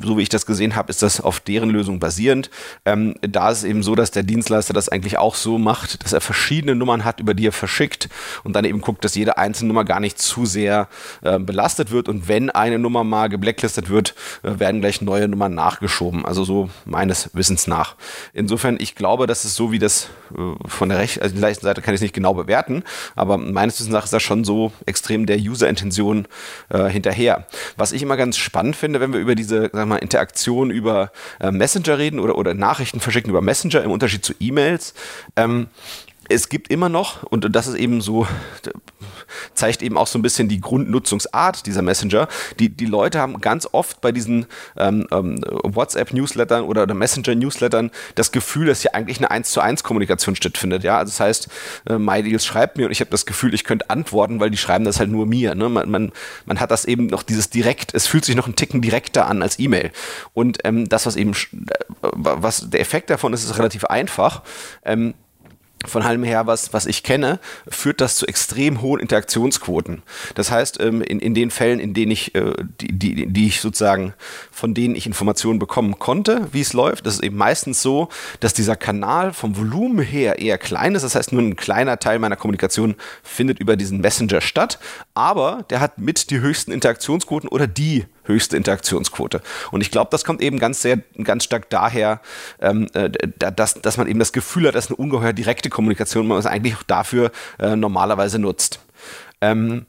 So 0.03 0.17
wie 0.17 0.23
ich 0.23 0.29
das 0.31 0.47
gesehen 0.47 0.75
habe, 0.75 0.91
ist 0.91 1.03
das 1.03 1.21
auf 1.21 1.41
deren 1.41 1.69
Lösung 1.69 1.99
basierend. 1.99 2.51
Ähm, 2.87 3.15
da 3.21 3.51
ist 3.51 3.59
es 3.59 3.65
eben 3.65 3.83
so, 3.83 3.95
dass 3.95 4.11
der 4.11 4.23
Dienstleister 4.23 4.73
das 4.73 4.89
eigentlich 4.89 5.19
auch 5.19 5.35
so 5.35 5.59
macht, 5.59 6.03
dass 6.03 6.15
er 6.15 6.21
verschiedene 6.23 6.75
Nummern 6.75 7.05
hat, 7.05 7.21
über 7.21 7.35
die 7.35 7.47
er 7.47 7.53
verschickt 7.53 8.09
und 8.43 8.55
dann 8.55 8.65
eben 8.65 8.81
guckt, 8.81 9.05
dass 9.05 9.15
jede 9.15 9.37
einzelne 9.37 9.69
Nummer 9.69 9.85
gar 9.85 10.01
nicht 10.01 10.19
zu 10.19 10.47
sehr 10.47 10.62
sehr 10.63 10.89
äh, 11.23 11.41
belastet 11.41 11.91
wird. 11.91 12.09
Und 12.09 12.29
wenn 12.29 12.49
eine 12.49 12.79
Nummer 12.79 13.03
mal 13.03 13.29
geblacklistet 13.29 13.91
wird, 13.91 14.15
äh, 14.45 14.61
werden 14.61 14.81
gleich 14.81 15.01
neue 15.01 15.27
Nummern 15.27 15.55
nachgeschoben. 15.55 16.25
Also 16.25 16.45
so 16.45 16.71
meines 16.85 17.31
Wissens 17.35 17.67
nach. 17.67 17.97
Insofern, 18.33 18.77
ich 18.79 18.95
glaube, 18.95 19.27
das 19.27 19.45
ist 19.45 19.57
so 19.57 19.73
wie 19.73 19.81
das 19.81 20.09
äh, 20.31 20.69
von 20.69 20.89
der 20.89 20.99
rechten 20.99 21.21
also 21.23 21.45
rechten 21.45 21.65
Seite 21.65 21.83
kann 21.83 21.95
ich 21.95 21.99
es 21.99 22.03
nicht 22.03 22.15
genau 22.15 22.35
bewerten, 22.35 22.85
aber 23.17 23.39
meines 23.39 23.75
Wissens 23.75 23.93
nach 23.93 24.05
ist 24.05 24.13
das 24.13 24.23
schon 24.23 24.45
so 24.45 24.73
extrem 24.87 25.27
der 25.27 25.39
User-Intention 25.39 26.29
äh, 26.69 26.89
hinterher. 26.89 27.47
Was 27.77 27.91
ich 27.91 28.03
immer 28.03 28.17
ganz 28.17 28.37
spannend 28.37 28.77
finde, 28.77 29.01
wenn 29.01 29.13
wir 29.13 29.21
über 29.21 29.35
diese 29.35 29.71
sag 29.73 29.89
mal, 29.89 29.97
Interaktion 29.97 30.71
über 30.71 31.11
äh, 31.41 31.51
Messenger 31.51 31.99
reden 31.99 32.21
oder, 32.21 32.37
oder 32.39 32.55
Nachrichten 32.55 33.01
verschicken 33.01 33.31
über 33.31 33.41
Messenger 33.41 33.83
im 33.83 33.91
Unterschied 33.91 34.25
zu 34.25 34.33
E-Mails, 34.39 34.95
ähm, 35.35 35.67
es 36.29 36.49
gibt 36.49 36.69
immer 36.69 36.89
noch, 36.89 37.23
und 37.25 37.55
das 37.55 37.67
ist 37.67 37.75
eben 37.75 38.01
so, 38.01 38.27
zeigt 39.55 39.83
eben 39.83 39.97
auch 39.97 40.07
so 40.07 40.19
ein 40.19 40.23
bisschen 40.23 40.49
die 40.49 40.61
Grundnutzungsart 40.61 41.67
dieser 41.67 41.83
Messenger. 41.83 42.29
Die, 42.59 42.69
die 42.69 42.87
Leute 42.87 43.19
haben 43.19 43.41
ganz 43.41 43.69
oft 43.71 44.01
bei 44.01 44.13
diesen 44.13 44.47
ähm, 44.77 45.07
ähm, 45.11 45.41
WhatsApp-Newslettern 45.45 46.65
oder, 46.65 46.85
oder 46.85 46.95
Messenger-Newslettern 46.95 47.91
das 48.15 48.33
Gefühl, 48.33 48.67
dass 48.67 48.83
hier 48.83 48.95
eigentlich 48.95 49.19
eine 49.19 49.31
1 49.31 49.51
zu 49.51 49.61
1 49.61 49.83
Kommunikation 49.83 50.37
stattfindet. 50.37 50.85
Ja? 50.85 50.99
Also 50.99 51.11
das 51.11 51.21
heißt, 51.21 51.49
äh, 51.89 51.99
MyDeals 51.99 52.45
schreibt 52.45 52.77
mir 52.77 52.87
und 52.87 52.93
ich 52.93 53.01
habe 53.01 53.11
das 53.11 53.27
Gefühl, 53.27 53.55
ich 53.55 53.65
könnte 53.65 53.91
antworten, 53.91 54.41
weil 54.41 54.51
die 54.51 54.59
schreiben 54.59 54.85
das 54.85 54.99
halt 54.99 55.11
nur 55.11 55.27
mir. 55.27 55.55
Ne? 55.55 55.69
Man, 55.69 55.91
man, 55.91 56.13
man 56.47 56.61
hat 56.61 56.71
das 56.71 56.85
eben 56.85 57.07
noch 57.07 57.23
dieses 57.23 57.51
direkt, 57.51 57.95
es 57.95 58.07
fühlt 58.07 58.25
sich 58.25 58.37
noch 58.37 58.47
einen 58.47 58.57
Ticken 58.57 58.81
direkter 58.81 59.27
an 59.27 59.43
als 59.43 59.59
E-Mail. 59.59 59.91
Und 60.35 60.59
ähm, 60.65 60.89
das, 60.89 61.07
was 61.07 61.17
eben, 61.17 61.33
äh, 61.33 61.75
was 62.13 62.71
der 62.71 62.81
Effekt 62.81 63.11
davon 63.11 63.33
ist, 63.33 63.45
ist 63.45 63.59
relativ 63.59 63.85
einfach. 63.85 64.43
Ähm, 64.85 65.15
von 65.87 66.03
allem 66.03 66.23
her, 66.23 66.47
was, 66.47 66.73
was 66.73 66.87
ich 66.87 67.03
kenne, 67.03 67.41
führt 67.69 68.01
das 68.01 68.17
zu 68.17 68.27
extrem 68.27 68.83
hohen 68.83 69.01
Interaktionsquoten. 69.01 70.03
Das 70.35 70.51
heißt, 70.51 70.81
ähm, 70.81 71.03
in, 71.03 71.21
in 71.21 71.35
den 71.35 71.51
Fällen, 71.51 71.81
in 71.81 71.95
denen 71.95 72.13
ich, 72.13 72.35
äh, 72.35 72.53
die, 72.81 72.93
die, 72.93 73.27
die 73.27 73.47
ich 73.47 73.61
sozusagen, 73.61 74.15
von 74.51 74.75
denen 74.75 74.95
ich 74.95 75.07
Informationen 75.07 75.59
bekommen 75.59 75.99
konnte, 75.99 76.49
wie 76.53 76.61
es 76.61 76.73
läuft, 76.73 77.07
das 77.07 77.15
ist 77.15 77.23
eben 77.23 77.37
meistens 77.37 77.83
so, 77.83 78.09
dass 78.41 78.55
dieser 78.55 78.77
Kanal 78.77 79.33
vom 79.33 79.57
Volumen 79.57 80.05
her 80.05 80.39
eher 80.39 80.59
klein 80.59 80.95
ist. 80.95 81.03
Das 81.03 81.15
heißt, 81.15 81.33
nur 81.33 81.43
ein 81.43 81.57
kleiner 81.57 81.99
Teil 81.99 82.19
meiner 82.19 82.37
Kommunikation 82.37 82.95
findet 83.23 83.59
über 83.59 83.77
diesen 83.77 84.01
Messenger 84.01 84.41
statt, 84.41 84.79
aber 85.15 85.65
der 85.71 85.81
hat 85.81 85.99
mit 85.99 86.31
die 86.31 86.41
höchsten 86.41 86.73
Interaktionsquoten 86.73 87.49
oder 87.49 87.67
die 87.67 88.07
höchste 88.25 88.57
Interaktionsquote. 88.57 89.41
Und 89.71 89.81
ich 89.81 89.91
glaube, 89.91 90.09
das 90.11 90.25
kommt 90.25 90.41
eben 90.41 90.59
ganz 90.59 90.83
sehr, 90.83 90.99
ganz 91.23 91.45
stark 91.45 91.71
daher, 91.71 92.21
ähm, 92.61 92.87
äh, 92.95 93.11
dass, 93.39 93.75
dass 93.75 93.97
man 93.97 94.07
eben 94.07 94.19
das 94.19 94.33
Gefühl 94.33 94.69
hat, 94.69 94.75
dass 94.75 94.89
eine 94.89 94.97
ungeheuer 94.97 95.33
direkte 95.33 95.71
Kommunikation 95.71 96.27
man 96.27 96.39
es 96.39 96.47
eigentlich 96.47 96.77
auch 96.77 96.83
dafür 96.83 97.31
äh, 97.59 97.77
normalerweise 97.77 98.39
nutzt. 98.39 98.81
Ähm, 99.41 99.87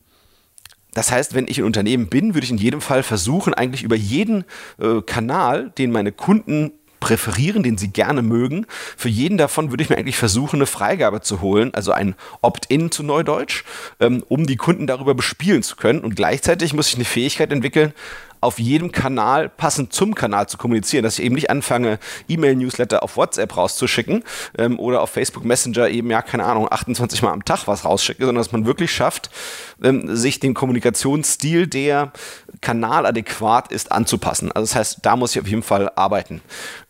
das 0.93 1.11
heißt, 1.11 1.33
wenn 1.33 1.47
ich 1.47 1.57
ein 1.59 1.65
Unternehmen 1.65 2.07
bin, 2.07 2.33
würde 2.35 2.45
ich 2.45 2.51
in 2.51 2.57
jedem 2.57 2.81
Fall 2.81 3.03
versuchen, 3.03 3.53
eigentlich 3.53 3.83
über 3.83 3.95
jeden 3.95 4.45
äh, 4.79 5.01
Kanal, 5.01 5.71
den 5.71 5.91
meine 5.91 6.11
Kunden 6.11 6.71
präferieren, 7.03 7.63
den 7.63 7.77
sie 7.77 7.89
gerne 7.89 8.21
mögen. 8.21 8.65
Für 8.95 9.09
jeden 9.09 9.37
davon 9.37 9.71
würde 9.71 9.83
ich 9.83 9.89
mir 9.89 9.97
eigentlich 9.97 10.15
versuchen, 10.15 10.55
eine 10.55 10.65
Freigabe 10.65 11.19
zu 11.19 11.41
holen, 11.41 11.73
also 11.73 11.91
ein 11.91 12.15
Opt-in 12.41 12.91
zu 12.91 13.03
Neudeutsch, 13.03 13.65
ähm, 13.99 14.23
um 14.29 14.47
die 14.47 14.55
Kunden 14.55 14.87
darüber 14.87 15.13
bespielen 15.13 15.63
zu 15.63 15.75
können. 15.75 15.99
Und 15.99 16.15
gleichzeitig 16.15 16.73
muss 16.73 16.87
ich 16.87 16.95
eine 16.95 17.03
Fähigkeit 17.03 17.51
entwickeln, 17.51 17.93
auf 18.43 18.59
jedem 18.59 18.91
Kanal 18.91 19.49
passend 19.49 19.93
zum 19.93 20.15
Kanal 20.15 20.47
zu 20.47 20.57
kommunizieren, 20.57 21.03
dass 21.03 21.17
ich 21.17 21.25
eben 21.25 21.35
nicht 21.35 21.49
anfange, 21.49 21.99
E-Mail-Newsletter 22.27 23.03
auf 23.03 23.17
WhatsApp 23.17 23.55
rauszuschicken 23.55 24.23
ähm, 24.57 24.79
oder 24.79 25.01
auf 25.01 25.09
Facebook 25.09 25.45
Messenger 25.45 25.89
eben, 25.89 26.09
ja, 26.09 26.21
keine 26.21 26.45
Ahnung, 26.45 26.67
28 26.69 27.21
Mal 27.21 27.31
am 27.31 27.45
Tag 27.45 27.67
was 27.67 27.85
rausschicke, 27.85 28.25
sondern 28.25 28.43
dass 28.43 28.51
man 28.51 28.65
wirklich 28.65 28.91
schafft, 28.91 29.29
ähm, 29.81 30.15
sich 30.15 30.39
den 30.39 30.53
Kommunikationsstil, 30.53 31.67
der 31.67 32.11
kanaladäquat 32.61 33.71
ist, 33.71 33.91
anzupassen. 33.91 34.51
Also 34.51 34.67
das 34.67 34.75
heißt, 34.75 34.99
da 35.03 35.15
muss 35.15 35.35
ich 35.35 35.41
auf 35.41 35.47
jeden 35.47 35.63
Fall 35.63 35.91
arbeiten. 35.95 36.41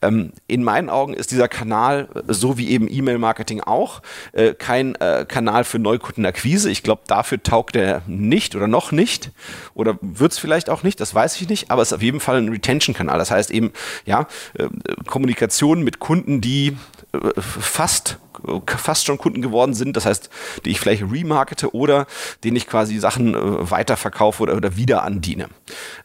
Ähm, 0.02 0.34
in 0.48 0.64
meinen 0.64 0.90
Augen 0.90 1.14
ist 1.14 1.32
dieser 1.32 1.48
Kanal, 1.48 2.08
äh, 2.16 2.34
so 2.34 2.58
wie 2.58 2.70
eben 2.70 2.88
E-Mail-Marketing 2.90 3.62
auch, 3.62 4.02
äh, 4.34 4.54
kein 4.54 4.96
äh, 4.96 5.26
Kanal 5.28 5.64
für 5.64 5.80
Neukundenakquise. 5.80 6.70
Ich 6.70 6.84
glaube, 6.84 7.04
dafür 7.08 7.42
taugt 7.42 7.76
er 7.76 8.02
nicht 8.08 8.56
oder 8.56 8.68
noch 8.68 8.92
nicht. 8.92 9.32
Oder 9.74 9.98
wird 10.02 10.32
es 10.32 10.40
vielleicht 10.40 10.70
auch 10.70 10.84
nicht, 10.84 11.00
das 11.00 11.14
weiß 11.14 11.36
ich 11.36 11.43
nicht, 11.50 11.72
aber 11.72 11.82
es 11.82 11.90
ist 11.90 11.94
auf 11.94 12.02
jeden 12.02 12.20
Fall 12.20 12.38
ein 12.38 12.50
Retention-Kanal. 12.50 13.18
Das 13.18 13.32
heißt 13.32 13.52
eben, 13.52 13.72
ja, 14.06 14.28
äh, 14.54 14.68
Kommunikation 15.06 15.84
mit 15.84 16.00
Kunden, 16.00 16.42
die 16.42 16.78
äh, 17.14 17.42
fast 17.42 18.18
fast 18.66 19.06
schon 19.06 19.20
Kunden 19.20 19.42
geworden 19.42 19.74
sind, 19.74 19.96
das 19.96 20.06
heißt, 20.06 20.30
die 20.66 20.72
ich 20.72 20.80
vielleicht 20.80 21.04
remarkete 21.04 21.74
oder 21.74 22.08
denen 22.44 22.58
ich 22.58 22.68
quasi 22.68 22.98
Sachen 22.98 23.36
äh, 23.36 23.72
weiterverkaufe 23.72 24.42
oder, 24.44 24.56
oder 24.56 24.76
wieder 24.76 25.04
andiene. 25.04 25.50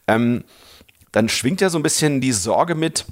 Ähm, 0.07 0.43
dann 1.11 1.27
schwingt 1.27 1.59
ja 1.61 1.69
so 1.69 1.79
ein 1.79 1.83
bisschen 1.83 2.21
die 2.21 2.31
Sorge 2.31 2.75
mit, 2.75 3.05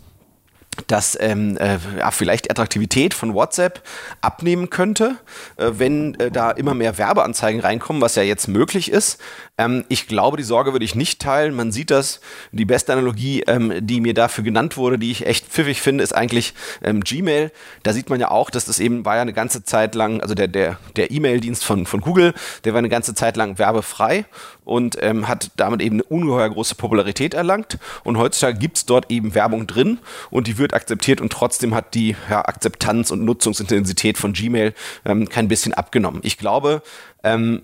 dass 0.88 1.18
ähm, 1.20 1.58
äh, 1.58 1.78
ja, 1.98 2.12
vielleicht 2.12 2.52
Attraktivität 2.52 3.14
von 3.14 3.34
WhatsApp 3.34 3.82
abnehmen 4.22 4.70
könnte, 4.70 5.18
äh, 5.58 5.72
wenn 5.78 6.16
äh, 6.20 6.32
da 6.32 6.52
immer 6.52 6.74
mehr 6.74 6.98
Werbeanzeigen 6.98 7.62
reinkommen, 7.62 8.02
was 8.02 8.16
ja 8.16 8.24
jetzt 8.24 8.48
möglich 8.48 8.92
ist. 8.92 9.20
Ähm, 9.58 9.86
ich 9.90 10.08
glaube, 10.08 10.38
die 10.38 10.44
Sorge 10.44 10.74
würde 10.74 10.86
ich 10.86 10.96
nicht 10.96 11.22
teilen. 11.22 11.56
Man 11.56 11.72
sieht 11.72 11.92
das. 11.92 12.22
Die 12.52 12.66
beste 12.66 12.94
Analogie, 12.94 13.44
ähm, 13.48 13.74
die 13.82 14.02
mir 14.02 14.14
dafür 14.14 14.44
genannt 14.44 14.78
wurde, 14.78 15.00
die 15.00 15.12
ich 15.12 15.26
echt 15.26 15.48
pfiffig 15.48 15.82
finde, 15.82 16.04
ist 16.04 16.14
eigentlich 16.14 16.54
ähm, 16.84 17.02
Gmail. 17.02 17.52
Da 17.84 17.94
sieht 17.94 18.10
man 18.10 18.20
ja 18.20 18.30
auch, 18.30 18.50
dass 18.50 18.66
das 18.66 18.80
eben 18.80 19.06
war 19.06 19.16
ja 19.16 19.22
eine 19.22 19.34
ganze 19.34 19.64
Zeit 19.64 19.96
lang, 19.96 20.22
also 20.22 20.36
der, 20.36 20.48
der, 20.48 20.78
der 20.96 21.12
E-Mail-Dienst 21.12 21.64
von, 21.64 21.86
von 21.86 22.02
Google, 22.02 22.34
der 22.64 22.74
war 22.74 22.80
eine 22.80 22.90
ganze 22.90 23.16
Zeit 23.16 23.38
lang 23.38 23.58
werbefrei 23.58 24.26
und 24.64 24.98
ähm, 25.02 25.28
hat 25.28 25.52
damit 25.56 25.82
eben 25.82 25.96
eine 25.96 26.04
ungeheuer 26.04 26.50
große 26.50 26.76
Popularität 26.76 27.34
erlangt. 27.34 27.78
Und 28.04 28.18
heutzutage 28.18 28.60
gibt 28.60 28.78
es 28.78 28.86
dort 28.86 29.10
eben 29.10 29.34
Werbung 29.34 29.66
drin 29.66 30.00
und 30.30 30.48
die 30.48 30.58
wird 30.58 30.67
akzeptiert 30.74 31.22
und 31.22 31.32
trotzdem 31.32 31.76
hat 31.76 31.94
die 31.94 32.16
ja, 32.30 32.46
Akzeptanz 32.46 33.12
und 33.12 33.24
Nutzungsintensität 33.24 34.18
von 34.18 34.34
Gmail 34.34 34.74
ähm, 35.06 35.30
kein 35.30 35.48
bisschen 35.48 35.74
abgenommen. 35.74 36.22
Ich 36.24 36.38
glaube, 36.38 36.82
ähm, 37.24 37.62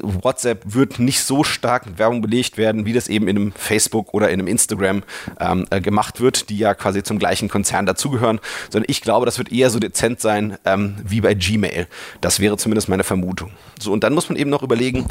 WhatsApp 0.00 0.62
wird 0.66 0.98
nicht 0.98 1.22
so 1.22 1.42
stark 1.44 1.86
mit 1.86 1.98
Werbung 1.98 2.20
belegt 2.20 2.58
werden, 2.58 2.84
wie 2.84 2.92
das 2.92 3.08
eben 3.08 3.28
in 3.28 3.36
einem 3.36 3.52
Facebook 3.52 4.12
oder 4.12 4.28
in 4.28 4.40
einem 4.40 4.46
Instagram 4.46 5.02
ähm, 5.40 5.66
äh, 5.70 5.80
gemacht 5.80 6.20
wird, 6.20 6.50
die 6.50 6.58
ja 6.58 6.74
quasi 6.74 7.02
zum 7.02 7.18
gleichen 7.18 7.48
Konzern 7.48 7.86
dazugehören, 7.86 8.40
sondern 8.70 8.90
ich 8.90 9.00
glaube, 9.00 9.26
das 9.26 9.38
wird 9.38 9.52
eher 9.52 9.70
so 9.70 9.78
dezent 9.78 10.20
sein 10.20 10.58
ähm, 10.64 10.96
wie 11.04 11.20
bei 11.20 11.34
Gmail. 11.34 11.86
Das 12.20 12.40
wäre 12.40 12.56
zumindest 12.56 12.88
meine 12.88 13.04
Vermutung. 13.04 13.52
So, 13.78 13.92
und 13.92 14.04
dann 14.04 14.14
muss 14.14 14.28
man 14.28 14.36
eben 14.36 14.50
noch 14.50 14.62
überlegen, 14.62 15.06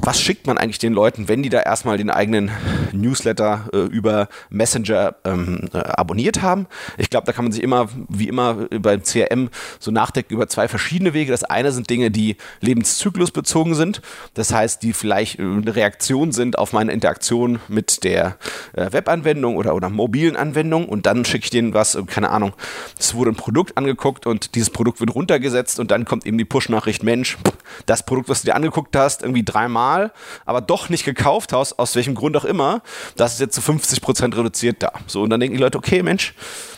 was 0.00 0.20
schickt 0.20 0.46
man 0.46 0.58
eigentlich 0.58 0.78
den 0.78 0.94
Leuten, 0.94 1.28
wenn 1.28 1.42
die 1.42 1.48
da 1.48 1.60
erstmal 1.60 1.98
den 1.98 2.10
eigenen 2.10 2.50
Newsletter 2.92 3.68
äh, 3.72 3.78
über 3.78 4.28
Messenger 4.48 5.14
ähm, 5.24 5.68
äh, 5.72 5.78
abonniert 5.78 6.40
haben? 6.40 6.66
Ich 6.96 7.10
glaube, 7.10 7.26
da 7.26 7.32
kann 7.32 7.44
man 7.44 7.52
sich 7.52 7.62
immer, 7.62 7.88
wie 8.08 8.28
immer 8.28 8.68
beim 8.70 9.02
CRM, 9.02 9.50
so 9.78 9.90
nachdenken 9.90 10.32
über 10.32 10.48
zwei 10.48 10.66
verschiedene 10.66 11.12
Wege. 11.12 11.30
Das 11.30 11.44
eine 11.44 11.72
sind 11.72 11.90
Dinge, 11.90 12.10
die 12.10 12.36
lebenszyklusbezogen 12.60 13.74
sind. 13.74 14.00
Das 14.34 14.52
heißt, 14.52 14.82
die 14.82 14.92
vielleicht 14.92 15.38
äh, 15.38 15.42
eine 15.42 15.76
Reaktion 15.76 16.32
sind 16.32 16.58
auf 16.58 16.72
meine 16.72 16.92
Interaktion 16.92 17.60
mit 17.68 18.02
der 18.02 18.36
äh, 18.72 18.92
Webanwendung 18.92 19.56
oder, 19.56 19.74
oder 19.74 19.90
mobilen 19.90 20.36
Anwendung. 20.36 20.88
Und 20.88 21.06
dann 21.06 21.24
schicke 21.24 21.44
ich 21.44 21.50
denen 21.50 21.74
was, 21.74 21.94
äh, 21.94 22.02
keine 22.04 22.30
Ahnung, 22.30 22.54
es 22.98 23.14
wurde 23.14 23.30
ein 23.30 23.36
Produkt 23.36 23.76
angeguckt 23.76 24.26
und 24.26 24.54
dieses 24.54 24.70
Produkt 24.70 25.00
wird 25.00 25.14
runtergesetzt 25.14 25.78
und 25.78 25.90
dann 25.90 26.06
kommt 26.06 26.26
eben 26.26 26.38
die 26.38 26.44
Push-Nachricht, 26.44 27.02
Mensch, 27.02 27.36
das 27.86 28.04
Produkt, 28.04 28.28
was 28.28 28.42
du 28.42 28.46
dir 28.46 28.54
angeguckt 28.54 28.96
hast, 28.96 29.22
irgendwie 29.22 29.44
dreimal 29.44 29.72
Mal, 29.72 30.12
aber 30.44 30.60
doch 30.60 30.88
nicht 30.90 31.04
gekauft 31.04 31.52
hast, 31.52 31.78
aus 31.78 31.96
welchem 31.96 32.14
Grund 32.14 32.36
auch 32.36 32.44
immer, 32.44 32.82
das 33.16 33.34
ist 33.34 33.40
jetzt 33.40 33.54
zu 33.54 33.60
50 33.60 34.00
Prozent 34.00 34.36
reduziert 34.36 34.82
da. 34.82 34.92
So, 35.06 35.22
und 35.22 35.30
dann 35.30 35.40
denken 35.40 35.56
die 35.56 35.62
Leute, 35.62 35.78
okay, 35.78 36.02
Mensch, 36.02 36.34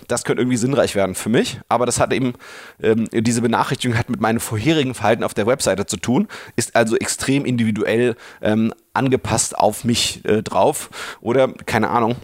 das 0.08 0.24
könnte 0.24 0.42
irgendwie 0.42 0.56
sinnreich 0.56 0.94
werden 0.94 1.14
für 1.14 1.28
mich. 1.28 1.60
Aber 1.68 1.84
das 1.84 2.00
hat 2.00 2.12
eben, 2.12 2.34
ähm, 2.82 3.08
diese 3.12 3.42
Benachrichtigung 3.42 3.98
hat 3.98 4.08
mit 4.08 4.20
meinem 4.20 4.40
vorherigen 4.40 4.94
Verhalten 4.94 5.24
auf 5.24 5.34
der 5.34 5.46
Webseite 5.46 5.86
zu 5.86 5.96
tun, 5.96 6.28
ist 6.56 6.76
also 6.76 6.96
extrem 6.96 7.44
individuell 7.44 8.16
ähm, 8.40 8.72
angepasst 8.94 9.58
auf 9.58 9.84
mich 9.84 10.24
äh, 10.24 10.42
drauf. 10.42 10.90
Oder, 11.20 11.48
keine 11.48 11.90
Ahnung, 11.90 12.16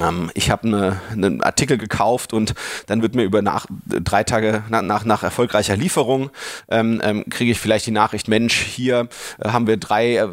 ähm, 0.00 0.30
ich 0.34 0.50
habe 0.50 0.66
eine, 0.66 1.00
einen 1.10 1.42
Artikel 1.42 1.78
gekauft 1.78 2.32
und 2.32 2.54
dann 2.86 3.02
wird 3.02 3.14
mir 3.14 3.24
über 3.24 3.42
nach, 3.42 3.66
drei 3.86 4.24
Tage 4.24 4.64
nach, 4.68 4.82
nach, 4.82 5.04
nach 5.04 5.22
erfolgreicher 5.22 5.76
Lieferung 5.76 6.30
ähm, 6.68 7.00
ähm, 7.04 7.24
kriege 7.28 7.52
ich 7.52 7.58
vielleicht 7.58 7.86
die 7.86 7.90
Nachricht, 7.90 8.28
Mensch, 8.28 8.60
hier 8.60 9.08
äh, 9.38 9.48
haben 9.48 9.66
wir 9.66 9.76
drei 9.76 10.16
äh, 10.16 10.28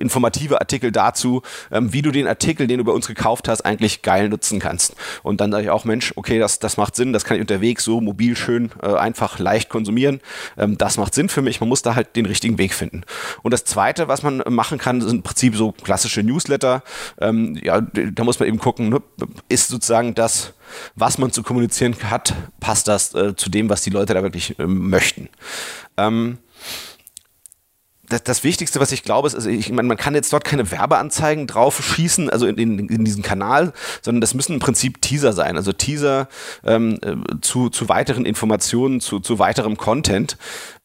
informative 0.00 0.60
Artikel 0.60 0.92
dazu, 0.92 1.42
ähm, 1.70 1.92
wie 1.92 2.02
du 2.02 2.10
den 2.10 2.26
Artikel, 2.26 2.66
den 2.66 2.78
du 2.78 2.84
bei 2.84 2.92
uns 2.92 3.06
gekauft 3.06 3.48
hast, 3.48 3.62
eigentlich 3.62 4.02
geil 4.02 4.28
nutzen 4.28 4.58
kannst. 4.58 4.94
Und 5.22 5.40
dann 5.40 5.50
sage 5.50 5.64
ich 5.64 5.70
auch, 5.70 5.84
Mensch, 5.84 6.12
okay, 6.16 6.38
das, 6.38 6.58
das 6.58 6.76
macht 6.76 6.96
Sinn, 6.96 7.12
das 7.12 7.24
kann 7.24 7.36
ich 7.36 7.40
unterwegs 7.40 7.84
so 7.84 8.00
mobil 8.00 8.36
schön 8.36 8.70
äh, 8.82 8.94
einfach 8.94 9.38
leicht 9.38 9.68
konsumieren. 9.68 10.20
Ähm, 10.56 10.78
das 10.78 10.96
macht 10.96 11.14
Sinn 11.14 11.28
für 11.28 11.42
mich, 11.42 11.60
man 11.60 11.68
muss 11.68 11.82
da 11.82 11.94
halt 11.94 12.16
den 12.16 12.26
richtigen 12.26 12.58
Weg 12.58 12.74
finden. 12.74 13.02
Und 13.42 13.52
das 13.52 13.64
Zweite, 13.64 14.08
was 14.08 14.22
man 14.22 14.42
machen 14.48 14.78
kann, 14.78 15.00
sind 15.00 15.10
im 15.10 15.22
Prinzip 15.22 15.56
so 15.56 15.72
klassische 15.72 16.22
Newsletter. 16.22 16.82
Ähm, 17.20 17.58
ja, 17.62 17.80
da 17.80 18.24
muss 18.24 18.38
man 18.38 18.48
eben 18.48 18.58
gucken, 18.58 18.88
ne, 18.88 19.02
ist 19.48 19.68
sozusagen 19.68 20.14
das, 20.14 20.52
was 20.94 21.18
man 21.18 21.32
zu 21.32 21.42
kommunizieren 21.42 21.96
hat, 22.10 22.34
passt 22.60 22.88
das 22.88 23.14
äh, 23.14 23.34
zu 23.34 23.50
dem, 23.50 23.68
was 23.68 23.82
die 23.82 23.90
Leute 23.90 24.14
da 24.14 24.22
wirklich 24.22 24.58
äh, 24.58 24.66
möchten. 24.66 25.28
Ähm, 25.96 26.38
das, 28.08 28.22
das, 28.22 28.44
Wichtigste, 28.44 28.80
was 28.80 28.92
ich 28.92 29.02
glaube, 29.02 29.28
ist, 29.28 29.34
also 29.34 29.48
ich 29.48 29.70
meine, 29.70 29.88
man 29.88 29.96
kann 29.96 30.14
jetzt 30.14 30.32
dort 30.32 30.44
keine 30.44 30.70
Werbeanzeigen 30.70 31.46
drauf 31.46 31.82
schießen, 31.82 32.30
also 32.30 32.46
in, 32.46 32.56
in, 32.56 32.88
in 32.88 33.04
diesen 33.04 33.22
Kanal, 33.22 33.72
sondern 34.02 34.20
das 34.20 34.34
müssen 34.34 34.54
im 34.54 34.60
Prinzip 34.60 35.02
Teaser 35.02 35.32
sein, 35.32 35.56
also 35.56 35.72
Teaser 35.72 36.28
ähm, 36.64 36.98
äh, 37.02 37.16
zu, 37.40 37.68
zu 37.68 37.88
weiteren 37.88 38.24
Informationen, 38.24 39.00
zu, 39.00 39.20
zu 39.20 39.38
weiterem 39.38 39.76
Content. 39.76 40.36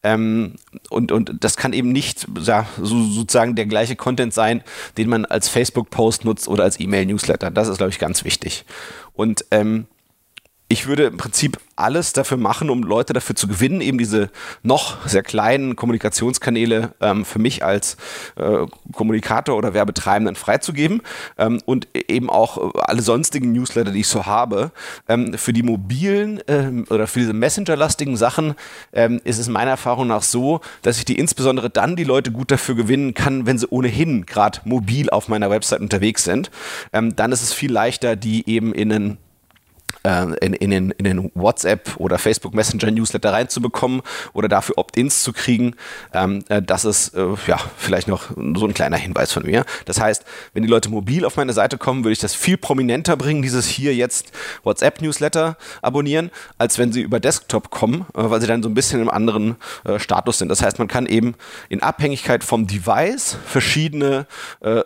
Ähm, 0.02 0.56
und, 0.90 1.12
und 1.12 1.32
das 1.40 1.56
kann 1.56 1.72
eben 1.72 1.90
nicht 1.90 2.26
ja, 2.42 2.66
so, 2.76 3.02
sozusagen 3.04 3.54
der 3.54 3.66
gleiche 3.66 3.96
Content 3.96 4.34
sein, 4.34 4.62
den 4.98 5.08
man 5.08 5.24
als 5.24 5.48
Facebook-Post 5.48 6.24
nutzt 6.24 6.46
oder 6.48 6.64
als 6.64 6.78
E-Mail-Newsletter. 6.78 7.50
Das 7.50 7.68
ist, 7.68 7.78
glaube 7.78 7.90
ich, 7.90 7.98
ganz 7.98 8.24
wichtig. 8.24 8.64
Und 9.14 9.46
ähm, 9.50 9.86
ich 10.74 10.88
würde 10.88 11.04
im 11.04 11.16
Prinzip 11.16 11.58
alles 11.76 12.12
dafür 12.12 12.36
machen, 12.36 12.68
um 12.68 12.82
Leute 12.82 13.12
dafür 13.12 13.36
zu 13.36 13.46
gewinnen, 13.46 13.80
eben 13.80 13.96
diese 13.96 14.28
noch 14.64 15.06
sehr 15.06 15.22
kleinen 15.22 15.76
Kommunikationskanäle 15.76 16.92
ähm, 17.00 17.24
für 17.24 17.38
mich 17.38 17.64
als 17.64 17.96
äh, 18.34 18.66
Kommunikator 18.92 19.56
oder 19.56 19.72
Werbetreibenden 19.72 20.34
freizugeben 20.34 21.02
ähm, 21.38 21.60
und 21.64 21.86
eben 21.94 22.28
auch 22.28 22.74
alle 22.74 23.02
sonstigen 23.02 23.52
Newsletter, 23.52 23.92
die 23.92 24.00
ich 24.00 24.08
so 24.08 24.26
habe. 24.26 24.72
Ähm, 25.08 25.34
für 25.38 25.52
die 25.52 25.62
mobilen 25.62 26.40
ähm, 26.48 26.86
oder 26.90 27.06
für 27.06 27.20
diese 27.20 27.34
Messenger-lastigen 27.34 28.16
Sachen 28.16 28.54
ähm, 28.92 29.20
ist 29.22 29.38
es 29.38 29.48
meiner 29.48 29.70
Erfahrung 29.70 30.08
nach 30.08 30.22
so, 30.22 30.60
dass 30.82 30.98
ich 30.98 31.04
die 31.04 31.18
insbesondere 31.18 31.70
dann 31.70 31.94
die 31.94 32.04
Leute 32.04 32.32
gut 32.32 32.50
dafür 32.50 32.74
gewinnen 32.74 33.14
kann, 33.14 33.46
wenn 33.46 33.58
sie 33.58 33.68
ohnehin 33.70 34.26
gerade 34.26 34.58
mobil 34.64 35.08
auf 35.08 35.28
meiner 35.28 35.50
Website 35.50 35.80
unterwegs 35.80 36.24
sind. 36.24 36.50
Ähm, 36.92 37.14
dann 37.14 37.30
ist 37.30 37.42
es 37.42 37.52
viel 37.52 37.70
leichter, 37.70 38.16
die 38.16 38.48
eben 38.50 38.74
in 38.74 38.92
einen 38.92 39.10
äh, 39.12 39.23
in, 40.04 40.52
in, 40.54 40.70
den, 40.70 40.90
in 40.92 41.04
den 41.04 41.30
WhatsApp 41.34 41.96
oder 41.96 42.18
Facebook 42.18 42.54
Messenger 42.54 42.90
Newsletter 42.90 43.32
reinzubekommen 43.32 44.02
oder 44.32 44.48
dafür 44.48 44.78
Opt-ins 44.78 45.22
zu 45.22 45.32
kriegen. 45.32 45.74
Ähm, 46.12 46.44
äh, 46.48 46.62
das 46.62 46.84
ist 46.84 47.14
äh, 47.14 47.26
ja 47.46 47.58
vielleicht 47.76 48.08
noch 48.08 48.30
so 48.56 48.66
ein 48.66 48.74
kleiner 48.74 48.96
Hinweis 48.96 49.32
von 49.32 49.44
mir. 49.44 49.64
Das 49.84 50.00
heißt, 50.00 50.24
wenn 50.52 50.62
die 50.62 50.68
Leute 50.68 50.88
mobil 50.88 51.24
auf 51.24 51.36
meine 51.36 51.52
Seite 51.52 51.78
kommen, 51.78 52.04
würde 52.04 52.12
ich 52.12 52.18
das 52.18 52.34
viel 52.34 52.56
prominenter 52.56 53.16
bringen, 53.16 53.42
dieses 53.42 53.66
hier 53.66 53.94
jetzt 53.94 54.32
WhatsApp 54.62 55.00
Newsletter 55.00 55.56
abonnieren, 55.82 56.30
als 56.58 56.78
wenn 56.78 56.92
sie 56.92 57.02
über 57.02 57.20
Desktop 57.20 57.70
kommen, 57.70 58.06
äh, 58.14 58.30
weil 58.30 58.40
sie 58.40 58.46
dann 58.46 58.62
so 58.62 58.68
ein 58.68 58.74
bisschen 58.74 59.00
im 59.00 59.10
anderen 59.10 59.56
äh, 59.84 59.98
Status 59.98 60.38
sind. 60.38 60.48
Das 60.48 60.62
heißt, 60.62 60.78
man 60.78 60.88
kann 60.88 61.06
eben 61.06 61.34
in 61.68 61.82
Abhängigkeit 61.82 62.44
vom 62.44 62.66
Device 62.66 63.36
verschiedene 63.46 64.26
äh, 64.60 64.82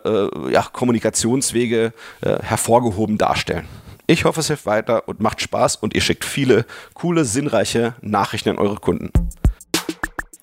ja, 0.51 0.63
Kommunikationswege 0.71 1.93
hervorgehoben 2.21 3.17
darstellen. 3.17 3.67
Ich 4.09 4.25
hoffe, 4.25 4.39
es 4.39 4.47
hilft 4.47 4.65
weiter 4.65 5.07
und 5.07 5.19
macht 5.19 5.39
Spaß 5.39 5.75
und 5.75 5.93
ihr 5.93 6.01
schickt 6.01 6.25
viele 6.25 6.65
coole, 6.95 7.25
sinnreiche 7.25 7.93
Nachrichten 8.01 8.49
an 8.49 8.57
eure 8.57 8.77
Kunden. 8.77 9.11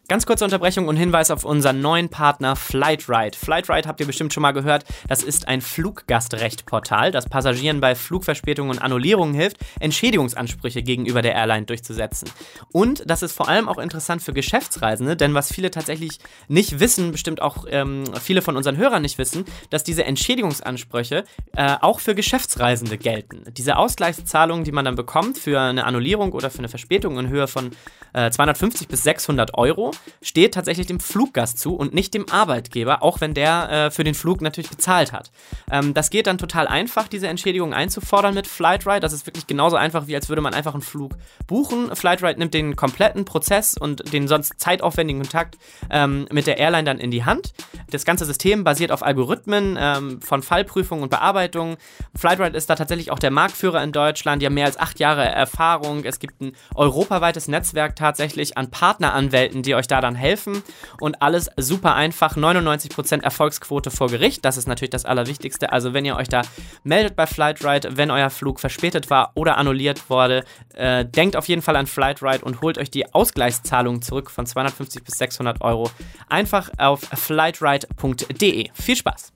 Ganz 0.09 0.25
kurze 0.25 0.45
Unterbrechung 0.45 0.87
und 0.87 0.95
Hinweis 0.97 1.33
auf 1.33 1.45
unseren 1.45 1.81
neuen 1.81 2.09
Partner 2.09 2.55
Flightride. 2.55 3.37
Flightride 3.37 3.89
habt 3.89 3.99
ihr 3.99 4.07
bestimmt 4.07 4.33
schon 4.33 4.43
mal 4.43 4.53
gehört. 4.53 4.85
Das 5.09 5.25
ist 5.25 5.49
ein 5.49 5.61
Fluggastrechtportal, 5.61 7.11
das 7.11 7.29
Passagieren 7.29 7.81
bei 7.81 7.97
Flugverspätungen 7.97 8.71
und 8.71 8.79
Annullierungen 8.81 9.35
hilft, 9.35 9.57
Entschädigungsansprüche 9.81 10.85
gegenüber 10.85 11.23
der 11.23 11.35
Airline 11.35 11.67
durchzusetzen. 11.67 12.31
Und 12.71 13.03
das 13.11 13.25
ist 13.25 13.33
vor 13.33 13.49
allem 13.49 13.69
auch 13.69 13.79
interessant 13.79 14.23
für 14.23 14.33
Geschäftsreisende, 14.33 15.17
denn 15.17 15.35
was 15.35 15.53
viele 15.53 15.73
tatsächlich 15.73 16.21
nicht 16.47 16.79
wissen, 16.79 17.11
bestimmt 17.11 17.43
auch 17.43 17.65
ähm, 17.69 18.05
viele 18.23 18.43
von 18.43 18.57
unseren 18.57 18.77
Hörern 18.77 19.03
nicht 19.03 19.19
wissen, 19.19 19.45
dass 19.71 19.83
diese 19.83 20.05
Entschädigungsansprüche 20.05 21.25
äh, 21.57 21.77
auch 21.81 21.99
für 21.99 22.15
Geschäftsreisende 22.15 22.97
gelten. 22.97 23.43
Diese 23.57 23.77
Ausgleichszahlungen, 23.77 24.63
die 24.63 24.73
man 24.73 24.85
dann 24.85 24.95
bekommt 24.95 25.37
für 25.37 25.61
eine 25.61 25.83
Annullierung 25.83 26.31
oder 26.31 26.49
für 26.49 26.59
eine 26.59 26.69
Verspätung 26.69 27.19
in 27.19 27.29
Höhe 27.29 27.49
von 27.49 27.73
äh, 28.13 28.31
250 28.31 28.87
bis 28.87 29.03
600 29.03 29.55
Euro, 29.55 29.91
steht 30.23 30.55
tatsächlich 30.55 30.87
dem 30.87 31.01
Fluggast 31.01 31.59
zu 31.59 31.75
und 31.77 31.95
nicht 31.95 32.15
dem 32.15 32.29
Arbeitgeber, 32.31 33.03
auch 33.03 33.21
wenn 33.21 33.35
der 33.35 33.71
äh, 33.71 33.91
für 33.91 34.05
den 34.05 34.15
Flug 34.15 34.41
natürlich 34.41 34.71
bezahlt 34.71 35.13
hat. 35.13 35.31
Ähm, 35.71 35.95
das 35.95 36.11
geht 36.11 36.27
dann 36.27 36.39
total 36.39 36.67
einfach, 36.67 37.09
diese 37.09 37.29
Entschädigung 37.29 37.75
einzufordern 37.75 38.35
mit 38.35 38.47
Flightride. 38.47 39.01
Das 39.01 39.13
ist 39.13 39.27
wirklich 39.27 39.47
genauso 39.47 39.77
einfach, 39.77 40.07
wie 40.07 40.15
als 40.15 40.29
würde 40.29 40.43
man 40.43 40.55
einfach 40.55 40.75
einen 40.75 40.83
Flug 40.83 41.13
buchen. 41.47 41.95
Flightride 41.95 42.39
nimmt 42.39 42.55
den 42.55 42.77
kompletten 42.77 43.25
Prozess 43.25 43.77
und 43.77 44.13
den 44.13 44.29
sonst 44.29 44.55
zeitaufwendigen 44.59 45.23
Kontakt 45.23 45.59
ähm, 45.91 46.27
mit 46.31 46.47
der 46.47 46.59
Airline 46.59 46.85
dann 46.85 46.99
in 46.99 47.11
die 47.11 47.25
Hand. 47.25 47.53
Das 47.91 48.05
ganze 48.05 48.25
System 48.25 48.65
basiert 48.65 48.91
auf 48.93 49.03
Algorithmen 49.05 49.77
ähm, 49.79 50.21
von 50.21 50.43
Fallprüfung 50.43 51.03
und 51.03 51.11
Bearbeitung. 51.11 51.77
Flightride 52.15 52.57
ist 52.57 52.69
da 52.71 52.75
tatsächlich 52.75 53.11
auch 53.13 53.19
der 53.19 53.31
Marktführer 53.31 53.83
in 53.83 53.93
Deutschland. 53.93 54.43
Die 54.43 54.47
haben 54.47 54.55
mehr 54.55 54.67
als 54.67 54.79
acht 54.79 54.99
Jahre 54.99 55.25
Erfahrung. 55.25 56.05
Es 56.05 56.19
gibt 56.19 56.41
ein 56.41 56.53
europaweites 56.75 57.49
Netzwerk 57.49 57.97
tatsächlich 57.97 58.57
an 58.57 58.71
Partneranwälten, 58.71 59.63
die 59.63 59.75
euch 59.75 59.86
euch 59.87 59.89
da 59.89 60.01
dann 60.01 60.15
helfen 60.15 60.63
und 61.01 61.23
alles 61.23 61.51
super 61.57 61.95
einfach. 61.95 62.37
99% 62.37 63.23
Erfolgsquote 63.23 63.91
vor 63.91 64.09
Gericht, 64.09 64.45
das 64.45 64.57
ist 64.57 64.67
natürlich 64.67 64.91
das 64.91 65.05
Allerwichtigste. 65.05 65.73
Also 65.73 65.95
wenn 65.95 66.05
ihr 66.05 66.17
euch 66.17 66.29
da 66.29 66.43
meldet 66.83 67.17
bei 67.17 67.27
Flightride, 67.27 67.97
wenn 67.97 68.11
euer 68.11 68.31
Flug 68.31 68.61
verspätet 68.61 69.11
war 69.11 69.33
oder 69.35 69.57
annulliert 69.57 70.11
wurde, 70.11 70.45
äh, 70.75 71.05
denkt 71.05 71.37
auf 71.37 71.49
jeden 71.49 71.63
Fall 71.63 71.77
an 71.77 71.87
Flightride 71.87 72.45
und 72.45 72.61
holt 72.61 72.79
euch 72.79 72.91
die 72.91 73.13
Ausgleichszahlung 73.15 74.03
zurück 74.03 74.31
von 74.31 74.47
250 74.47 75.05
bis 75.05 75.19
600 75.19 75.61
Euro. 75.61 75.91
Einfach 76.29 76.71
auf 76.79 77.01
flightride.de. 77.01 78.71
Viel 78.75 78.97
Spaß! 78.97 79.33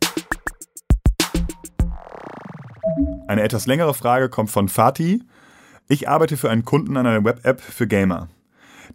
Eine 3.28 3.42
etwas 3.42 3.66
längere 3.66 3.94
Frage 3.94 4.28
kommt 4.28 4.50
von 4.50 4.68
Fatih. 4.68 5.22
Ich 5.88 6.08
arbeite 6.08 6.36
für 6.36 6.50
einen 6.50 6.64
Kunden 6.64 6.96
an 6.96 7.06
einer 7.06 7.24
Web-App 7.24 7.60
für 7.60 7.86
Gamer. 7.86 8.28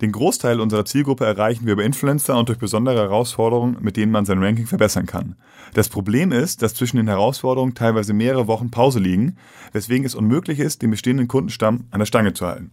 Den 0.01 0.11
Großteil 0.11 0.59
unserer 0.59 0.85
Zielgruppe 0.85 1.25
erreichen 1.25 1.65
wir 1.65 1.73
über 1.73 1.83
Influencer 1.83 2.37
und 2.37 2.49
durch 2.49 2.57
besondere 2.57 2.97
Herausforderungen, 2.97 3.77
mit 3.79 3.97
denen 3.97 4.11
man 4.11 4.25
sein 4.25 4.43
Ranking 4.43 4.67
verbessern 4.67 5.05
kann. 5.05 5.35
Das 5.73 5.89
Problem 5.89 6.31
ist, 6.31 6.61
dass 6.61 6.73
zwischen 6.73 6.97
den 6.97 7.07
Herausforderungen 7.07 7.75
teilweise 7.75 8.13
mehrere 8.13 8.47
Wochen 8.47 8.71
Pause 8.71 8.99
liegen, 8.99 9.37
weswegen 9.71 10.05
es 10.05 10.15
unmöglich 10.15 10.59
ist, 10.59 10.81
den 10.81 10.91
bestehenden 10.91 11.27
Kundenstamm 11.27 11.85
an 11.91 11.99
der 11.99 12.05
Stange 12.05 12.33
zu 12.33 12.45
halten. 12.45 12.71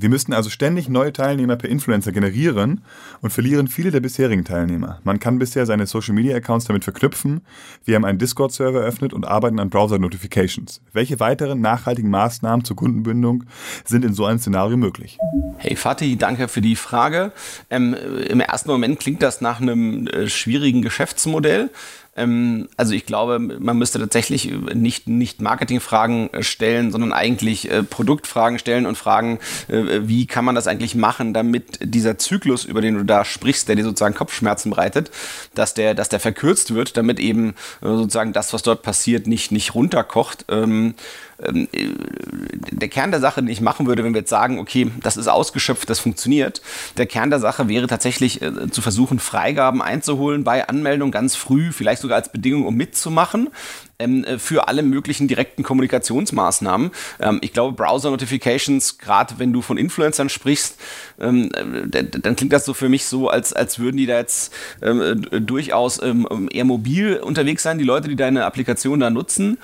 Wir 0.00 0.08
müssten 0.08 0.32
also 0.32 0.48
ständig 0.48 0.88
neue 0.88 1.12
Teilnehmer 1.12 1.56
per 1.56 1.68
Influencer 1.68 2.10
generieren 2.10 2.80
und 3.20 3.34
verlieren 3.34 3.68
viele 3.68 3.90
der 3.90 4.00
bisherigen 4.00 4.46
Teilnehmer. 4.46 4.98
Man 5.04 5.20
kann 5.20 5.38
bisher 5.38 5.66
seine 5.66 5.86
Social 5.86 6.14
Media 6.14 6.34
Accounts 6.34 6.64
damit 6.64 6.84
verknüpfen. 6.84 7.42
Wir 7.84 7.96
haben 7.96 8.06
einen 8.06 8.18
Discord-Server 8.18 8.80
eröffnet 8.80 9.12
und 9.12 9.26
arbeiten 9.26 9.58
an 9.58 9.68
Browser-Notifications. 9.68 10.80
Welche 10.94 11.20
weiteren 11.20 11.60
nachhaltigen 11.60 12.08
Maßnahmen 12.08 12.64
zur 12.64 12.76
Kundenbindung 12.76 13.44
sind 13.84 14.06
in 14.06 14.14
so 14.14 14.24
einem 14.24 14.38
Szenario 14.38 14.78
möglich? 14.78 15.18
Hey 15.58 15.76
Fatih, 15.76 16.16
danke 16.16 16.48
für 16.48 16.62
die 16.62 16.76
Frage. 16.76 17.32
Ähm, 17.68 17.94
Im 18.26 18.40
ersten 18.40 18.70
Moment 18.70 19.00
klingt 19.00 19.20
das 19.20 19.42
nach 19.42 19.60
einem 19.60 20.06
äh, 20.06 20.28
schwierigen 20.28 20.80
Geschäftsmodell. 20.80 21.68
Ähm, 22.16 22.68
also 22.76 22.92
ich 22.92 23.06
glaube, 23.06 23.38
man 23.38 23.78
müsste 23.78 23.98
tatsächlich 23.98 24.52
nicht, 24.74 25.08
nicht 25.08 25.40
Marketingfragen 25.40 26.30
stellen, 26.40 26.90
sondern 26.90 27.12
eigentlich 27.12 27.70
äh, 27.70 27.82
Produktfragen 27.82 28.58
stellen 28.58 28.86
und 28.86 28.96
fragen, 28.96 29.38
äh, 29.68 30.00
wie 30.02 30.26
kann 30.26 30.44
man 30.44 30.54
das 30.54 30.66
eigentlich 30.66 30.94
machen, 30.94 31.32
damit 31.34 31.78
dieser 31.82 32.18
Zyklus, 32.18 32.64
über 32.64 32.80
den 32.80 32.96
du 32.96 33.04
da 33.04 33.24
sprichst, 33.24 33.68
der 33.68 33.76
dir 33.76 33.84
sozusagen 33.84 34.14
Kopfschmerzen 34.14 34.70
bereitet, 34.70 35.10
dass 35.54 35.74
der, 35.74 35.94
dass 35.94 36.08
der 36.08 36.20
verkürzt 36.20 36.74
wird, 36.74 36.96
damit 36.96 37.20
eben 37.20 37.50
äh, 37.80 37.86
sozusagen 37.86 38.32
das, 38.32 38.52
was 38.52 38.62
dort 38.62 38.82
passiert, 38.82 39.26
nicht, 39.26 39.52
nicht 39.52 39.74
runterkocht. 39.74 40.46
Ähm, 40.48 40.94
ähm, 41.42 41.68
der 41.72 42.88
Kern 42.88 43.10
der 43.10 43.20
Sache, 43.20 43.40
den 43.40 43.48
ich 43.48 43.60
machen 43.60 43.86
würde, 43.86 44.04
wenn 44.04 44.14
wir 44.14 44.20
jetzt 44.20 44.30
sagen, 44.30 44.58
okay, 44.58 44.90
das 45.02 45.16
ist 45.16 45.28
ausgeschöpft, 45.28 45.88
das 45.88 45.98
funktioniert, 45.98 46.60
der 46.96 47.06
Kern 47.06 47.30
der 47.30 47.40
Sache 47.40 47.68
wäre 47.68 47.86
tatsächlich 47.86 48.42
äh, 48.42 48.70
zu 48.70 48.82
versuchen, 48.82 49.18
Freigaben 49.18 49.82
einzuholen 49.82 50.44
bei 50.44 50.68
Anmeldung 50.68 51.10
ganz 51.10 51.36
früh, 51.36 51.72
vielleicht 51.72 51.99
sogar 52.00 52.16
als 52.16 52.32
Bedingung, 52.32 52.66
um 52.66 52.74
mitzumachen 52.74 53.48
ähm, 54.00 54.24
äh, 54.24 54.38
für 54.38 54.68
alle 54.68 54.82
möglichen 54.82 55.28
direkten 55.28 55.62
Kommunikationsmaßnahmen. 55.62 56.90
Ähm, 57.20 57.38
ich 57.42 57.52
glaube, 57.52 57.76
Browser-Notifications, 57.76 58.98
gerade 58.98 59.34
wenn 59.38 59.52
du 59.52 59.62
von 59.62 59.76
Influencern 59.76 60.28
sprichst, 60.28 60.80
ähm, 61.20 61.50
äh, 61.54 62.04
dann 62.04 62.36
klingt 62.36 62.52
das 62.52 62.64
so 62.64 62.74
für 62.74 62.88
mich 62.88 63.04
so, 63.04 63.28
als, 63.28 63.52
als 63.52 63.78
würden 63.78 63.96
die 63.96 64.06
da 64.06 64.18
jetzt 64.18 64.52
ähm, 64.82 65.26
äh, 65.30 65.40
durchaus 65.40 66.02
ähm, 66.02 66.48
eher 66.50 66.64
mobil 66.64 67.16
unterwegs 67.16 67.62
sein, 67.62 67.78
die 67.78 67.84
Leute, 67.84 68.08
die 68.08 68.16
deine 68.16 68.44
Applikation 68.44 69.00
da 69.00 69.10
nutzen. 69.10 69.58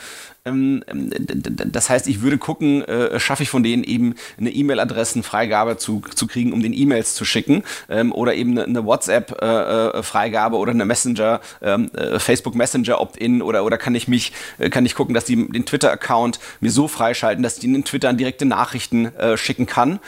Ähm, 0.47 0.83
das 0.87 1.91
heißt, 1.91 2.07
ich 2.07 2.23
würde 2.23 2.39
gucken, 2.39 2.83
äh, 2.85 3.19
schaffe 3.19 3.43
ich 3.43 3.51
von 3.51 3.63
denen 3.63 3.85
eben 3.85 4.15
eine 4.39 4.51
E-Mail-Adressenfreigabe 4.51 5.77
zu, 5.77 6.03
zu 6.15 6.27
kriegen, 6.27 6.53
um 6.53 6.63
den 6.63 6.73
E-Mails 6.73 7.15
zu 7.15 7.25
schicken 7.25 7.65
ähm, 7.89 8.13
oder 8.13 8.35
eben 8.35 8.59
eine, 8.59 8.87
WhatsApp-Freigabe 8.87 10.57
äh, 10.57 10.59
oder 10.59 10.71
eine 10.71 10.85
Messenger, 10.85 11.41
ähm, 11.61 11.91
äh, 11.95 12.19
Facebook 12.19 12.55
Messenger 12.55 13.01
Opt-in 13.01 13.43
oder, 13.43 13.65
oder 13.65 13.79
kann 13.79 13.95
ich 13.95 14.07
mich, 14.07 14.33
kann 14.71 14.87
ich 14.87 14.95
gucken, 14.95 15.15
dass 15.15 15.25
die 15.25 15.37
den 15.51 15.67
Twitter-Account 15.67 16.39
mir 16.61 16.71
so 16.71 16.87
freischalten, 16.87 17.43
dass 17.43 17.59
ich 17.59 17.65
in 17.65 17.85
Twitter 17.85 18.13
direkte 18.13 18.45
Nachrichten 18.45 19.11
schicken 19.37 19.67
kann. 19.67 19.99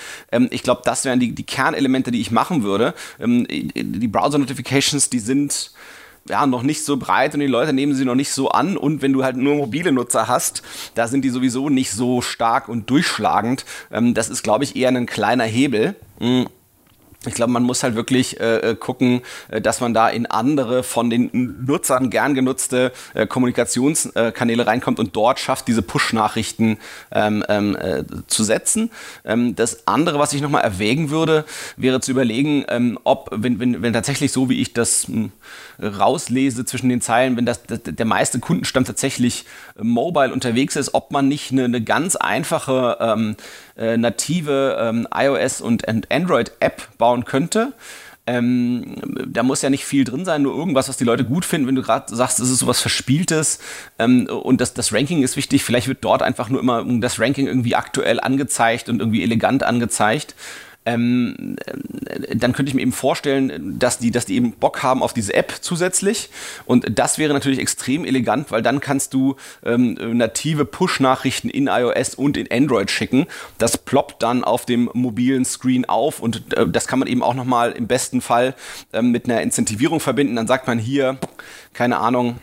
ich 0.51 0.63
glaube, 0.63 0.83
das 0.85 1.05
wären 1.05 1.19
die, 1.19 1.35
die 1.35 1.45
Kernelemente, 1.45 2.11
die 2.11 2.21
ich 2.21 2.31
machen 2.31 2.63
würde. 2.63 2.95
die 3.19 4.09
Browser-Notifications, 4.09 5.11
die 5.11 5.19
sind 5.19 5.73
ja, 6.29 6.47
noch 6.47 6.63
nicht 6.63 6.85
so 6.85 6.97
breit 6.97 7.35
und 7.35 7.41
die 7.41 7.47
Leute 7.47 7.73
nehmen 7.73 7.95
sie 7.95 8.05
noch 8.05 8.15
nicht 8.15 8.33
so 8.33 8.51
an. 8.51 8.77
Und 8.77 9.03
wenn 9.03 9.13
du 9.13 9.25
halt 9.25 9.37
nur 9.37 9.57
mobile 9.57 9.93
Nutzer 9.93 10.29
hast, 10.29 10.63
da 10.95 11.09
sind 11.09 11.23
die 11.23 11.31
sowieso 11.31 11.69
nicht 11.69 11.91
so 11.91 12.23
stark 12.23 12.69
und 12.69 12.91
durchschlagend. 12.91 13.65
Ähm, 13.91 14.15
das 14.15 14.29
ist, 14.29 14.43
glaube 14.43 14.65
ich, 14.65 14.77
eher 14.77 14.89
ein 14.89 15.07
kleiner 15.07 15.45
Hebel. 15.45 15.95
Mhm. 16.21 16.47
Ich 17.27 17.35
glaube, 17.35 17.51
man 17.51 17.65
muss 17.65 17.83
halt 17.83 17.97
wirklich 17.97 18.39
äh, 18.39 18.59
äh, 18.59 18.75
gucken, 18.77 19.23
äh, 19.49 19.61
dass 19.61 19.81
man 19.81 19.93
da 19.93 20.09
in 20.09 20.27
andere 20.27 20.85
von 20.85 21.11
den 21.11 21.65
Nutzern 21.67 22.11
gern 22.11 22.35
genutzte 22.35 22.93
äh, 23.15 23.27
Kommunikationskanäle 23.27 24.69
reinkommt 24.69 25.01
und 25.01 25.17
dort 25.17 25.41
schafft, 25.41 25.67
diese 25.67 25.83
Push-Nachrichten 25.83 26.79
ähm, 27.11 27.45
ähm, 27.49 27.77
äh, 27.77 28.05
zu 28.29 28.45
setzen. 28.45 28.93
Ähm, 29.25 29.57
das 29.57 29.89
andere, 29.89 30.21
was 30.21 30.33
ich 30.33 30.43
nochmal 30.43 30.63
erwägen 30.63 31.11
würde, 31.11 31.45
wäre 31.77 32.01
zu 32.01 32.13
überlegen, 32.13 32.65
ähm, 32.69 33.01
ob, 33.03 33.31
wenn, 33.33 33.59
wenn, 33.59 33.83
wenn 33.83 33.93
tatsächlich 33.93 34.31
so, 34.31 34.49
wie 34.49 34.61
ich 34.61 34.73
das 34.73 35.09
mh, 35.09 35.31
hm, 35.81 35.93
rauslese 35.99 36.65
zwischen 36.65 36.89
den 36.89 37.01
Zeilen, 37.01 37.37
wenn 37.37 37.47
das, 37.47 37.65
das, 37.65 37.81
der 37.83 38.07
meiste 38.07 38.39
Kundenstamm 38.39 38.85
tatsächlich 38.85 39.45
äh, 39.77 39.83
mobile 39.83 40.33
unterwegs 40.33 40.77
ist, 40.77 40.95
ob 40.95 41.11
man 41.11 41.27
nicht 41.27 41.51
eine, 41.51 41.65
eine 41.65 41.83
ganz 41.83 42.15
einfache 42.15 42.97
ähm, 43.01 43.37
native 43.77 44.77
ähm, 44.81 45.07
iOS 45.15 45.61
und 45.61 45.87
Android-App 46.11 46.99
bauen 46.99 47.08
bauen 47.09 47.25
könnte. 47.25 47.73
Ähm, 48.27 48.97
da 49.27 49.43
muss 49.43 49.63
ja 49.63 49.71
nicht 49.71 49.87
viel 49.87 50.05
drin 50.05 50.27
sein, 50.27 50.43
nur 50.43 50.55
irgendwas, 50.55 50.91
was 50.91 50.99
die 50.99 51.05
Leute 51.05 51.25
gut 51.25 51.47
finden. 51.47 51.67
Wenn 51.67 51.75
du 51.75 51.83
gerade 51.83 52.15
sagst, 52.15 52.39
es 52.41 52.51
ist 52.51 52.59
sowas 52.59 52.79
Verspieltes 52.79 53.59
ähm, 53.99 54.27
und 54.27 54.61
das, 54.61 54.75
das 54.75 54.93
Ranking 54.93 55.23
ist 55.23 55.39
wichtig, 55.39 55.65
vielleicht 55.65 55.89
wird 55.89 56.05
dort 56.05 56.21
einfach 56.23 56.51
nur 56.51 56.61
immer 56.61 56.85
das 57.01 57.19
Ranking 57.19 57.47
irgendwie 57.47 57.75
aktuell 57.75 58.21
angezeigt 58.21 58.91
und 58.91 59.01
irgendwie 59.01 59.23
elegant 59.23 59.63
angezeigt 59.63 60.35
ähm, 60.89 61.57
dann 62.35 62.53
könnte 62.53 62.71
ich 62.71 62.75
mir 62.75 62.81
eben 62.81 62.93
vorstellen, 62.93 63.79
dass 63.79 63.99
die, 63.99 64.11
dass 64.11 64.25
die 64.25 64.37
eben 64.37 64.53
Bock 64.53 64.83
haben 64.83 65.03
auf 65.03 65.13
diese 65.13 65.35
App 65.35 65.57
zusätzlich. 65.61 66.31
Und 66.65 66.99
das 66.99 67.19
wäre 67.19 67.35
natürlich 67.35 67.59
extrem 67.59 68.05
elegant, 68.05 68.51
weil 68.51 68.63
dann 68.63 68.81
kannst 68.81 69.13
du 69.13 69.37
ähm, 69.65 69.95
native 70.17 70.65
Push-Nachrichten 70.65 71.51
in 71.51 71.67
iOS 71.67 72.15
und 72.15 72.37
in 72.37 72.51
Android 72.51 72.91
schicken. 72.91 73.27
Das 73.59 73.77
ploppt 73.77 74.23
dann 74.23 74.45
auf 74.45 74.65
dem 74.65 74.91
mobilen 74.95 75.45
Screen 75.45 75.85
auf 75.85 76.21
und 76.21 76.57
äh, 76.57 76.67
das 76.67 76.87
kann 76.87 76.99
man 76.99 77.09
eben 77.09 77.23
auch 77.23 77.35
nochmal 77.35 77.73
im 77.73 77.87
besten 77.87 78.21
Fall 78.21 78.55
äh, 78.93 79.03
mit 79.03 79.27
einer 79.27 79.43
Incentivierung 79.43 80.01
verbinden. 80.01 80.37
Dann 80.37 80.47
sagt 80.47 80.67
man 80.67 80.79
hier, 80.79 81.19
keine 81.75 81.99
Ahnung, 81.99 82.37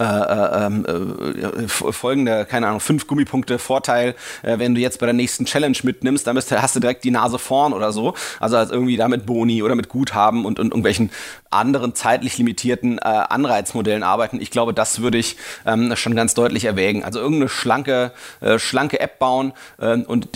äh, 0.00 0.04
äh, 0.04 0.66
ähm, 0.66 0.86
äh, 0.86 1.68
folgende, 1.68 2.46
keine 2.46 2.68
Ahnung, 2.68 2.80
fünf 2.80 3.06
Gummipunkte 3.06 3.58
Vorteil, 3.58 4.14
äh, 4.40 4.58
wenn 4.58 4.74
du 4.74 4.80
jetzt 4.80 4.98
bei 4.98 5.04
der 5.04 5.12
nächsten 5.12 5.44
Challenge 5.44 5.76
mitnimmst, 5.82 6.26
dann 6.26 6.36
bist, 6.36 6.50
hast 6.52 6.74
du 6.74 6.80
direkt 6.80 7.04
die 7.04 7.10
Nase 7.10 7.38
vorn 7.38 7.74
oder 7.74 7.92
so. 7.92 8.14
Also 8.38 8.56
als 8.56 8.70
irgendwie 8.70 8.96
damit 8.96 9.26
Boni 9.26 9.62
oder 9.62 9.74
mit 9.74 9.90
Guthaben 9.90 10.46
und, 10.46 10.58
und 10.58 10.68
irgendwelchen 10.68 11.10
anderen 11.50 11.94
zeitlich 11.94 12.38
limitierten 12.38 12.96
äh, 12.96 13.02
Anreizmodellen 13.02 14.02
arbeiten. 14.02 14.40
Ich 14.40 14.50
glaube, 14.50 14.72
das 14.72 15.02
würde 15.02 15.18
ich 15.18 15.36
ähm, 15.66 15.94
schon 15.96 16.14
ganz 16.14 16.32
deutlich 16.32 16.64
erwägen. 16.64 17.04
Also 17.04 17.20
irgendeine 17.20 17.50
schlanke, 17.50 18.12
schlanke 18.56 19.00
App 19.00 19.18
bauen 19.18 19.52
äh, 19.78 19.98
und 19.98 20.28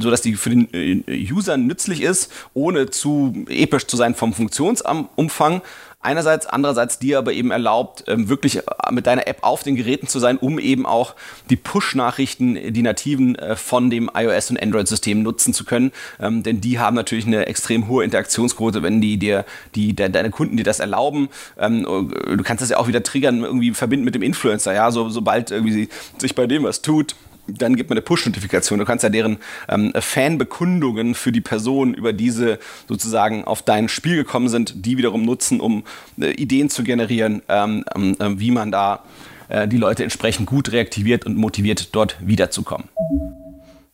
so, 0.00 0.10
dass 0.10 0.22
die 0.22 0.34
für 0.34 0.50
den 0.50 1.04
User 1.08 1.56
nützlich 1.56 2.02
ist, 2.02 2.32
ohne 2.52 2.90
zu 2.90 3.44
episch 3.48 3.86
zu 3.86 3.96
sein 3.96 4.16
vom 4.16 4.32
Funktionsumfang 4.32 5.62
einerseits, 6.04 6.46
andererseits 6.46 6.98
dir 6.98 7.18
aber 7.18 7.32
eben 7.32 7.50
erlaubt, 7.50 8.04
ähm, 8.06 8.28
wirklich 8.28 8.58
äh, 8.58 8.62
mit 8.90 9.06
deiner 9.06 9.26
App 9.26 9.38
auf 9.42 9.62
den 9.62 9.76
Geräten 9.76 10.06
zu 10.06 10.18
sein, 10.18 10.36
um 10.36 10.58
eben 10.58 10.86
auch 10.86 11.14
die 11.50 11.56
Push-Nachrichten, 11.56 12.72
die 12.72 12.82
nativen 12.82 13.36
äh, 13.36 13.56
von 13.56 13.90
dem 13.90 14.08
iOS- 14.08 14.50
und 14.50 14.62
Android-System 14.62 15.22
nutzen 15.22 15.54
zu 15.54 15.64
können. 15.64 15.92
Ähm, 16.20 16.42
denn 16.42 16.60
die 16.60 16.78
haben 16.78 16.94
natürlich 16.94 17.26
eine 17.26 17.46
extrem 17.46 17.88
hohe 17.88 18.04
Interaktionsquote, 18.04 18.82
wenn 18.82 19.00
die 19.00 19.16
dir, 19.16 19.44
die, 19.74 19.94
de, 19.94 20.08
deine 20.08 20.30
Kunden 20.30 20.56
dir 20.56 20.64
das 20.64 20.80
erlauben. 20.80 21.28
Ähm, 21.58 21.84
du 21.84 22.42
kannst 22.42 22.62
das 22.62 22.70
ja 22.70 22.78
auch 22.78 22.88
wieder 22.88 23.02
triggern, 23.02 23.42
irgendwie 23.42 23.72
verbinden 23.72 24.04
mit 24.04 24.14
dem 24.14 24.22
Influencer, 24.22 24.74
ja, 24.74 24.90
so, 24.90 25.08
sobald 25.08 25.50
irgendwie 25.50 25.88
sich 26.18 26.34
bei 26.34 26.46
dem 26.46 26.64
was 26.64 26.82
tut 26.82 27.14
dann 27.46 27.76
gibt 27.76 27.90
man 27.90 27.98
eine 27.98 28.02
Push-Notifikation. 28.02 28.78
Du 28.78 28.84
kannst 28.84 29.02
ja 29.02 29.08
deren 29.08 29.38
ähm, 29.68 29.92
Fanbekundungen 29.98 31.14
für 31.14 31.32
die 31.32 31.40
Person, 31.40 31.94
über 31.94 32.12
diese 32.12 32.58
sozusagen 32.88 33.44
auf 33.44 33.62
dein 33.62 33.88
Spiel 33.88 34.16
gekommen 34.16 34.48
sind, 34.48 34.86
die 34.86 34.98
wiederum 34.98 35.24
nutzen, 35.24 35.60
um 35.60 35.84
äh, 36.20 36.30
Ideen 36.32 36.70
zu 36.70 36.84
generieren, 36.84 37.42
ähm, 37.48 37.84
ähm 37.94 38.16
äh, 38.18 38.38
wie 38.38 38.50
man 38.50 38.70
da 38.70 39.04
äh, 39.48 39.68
die 39.68 39.76
Leute 39.76 40.02
entsprechend 40.02 40.46
gut 40.46 40.72
reaktiviert 40.72 41.26
und 41.26 41.36
motiviert, 41.36 41.94
dort 41.94 42.16
wiederzukommen. 42.20 42.88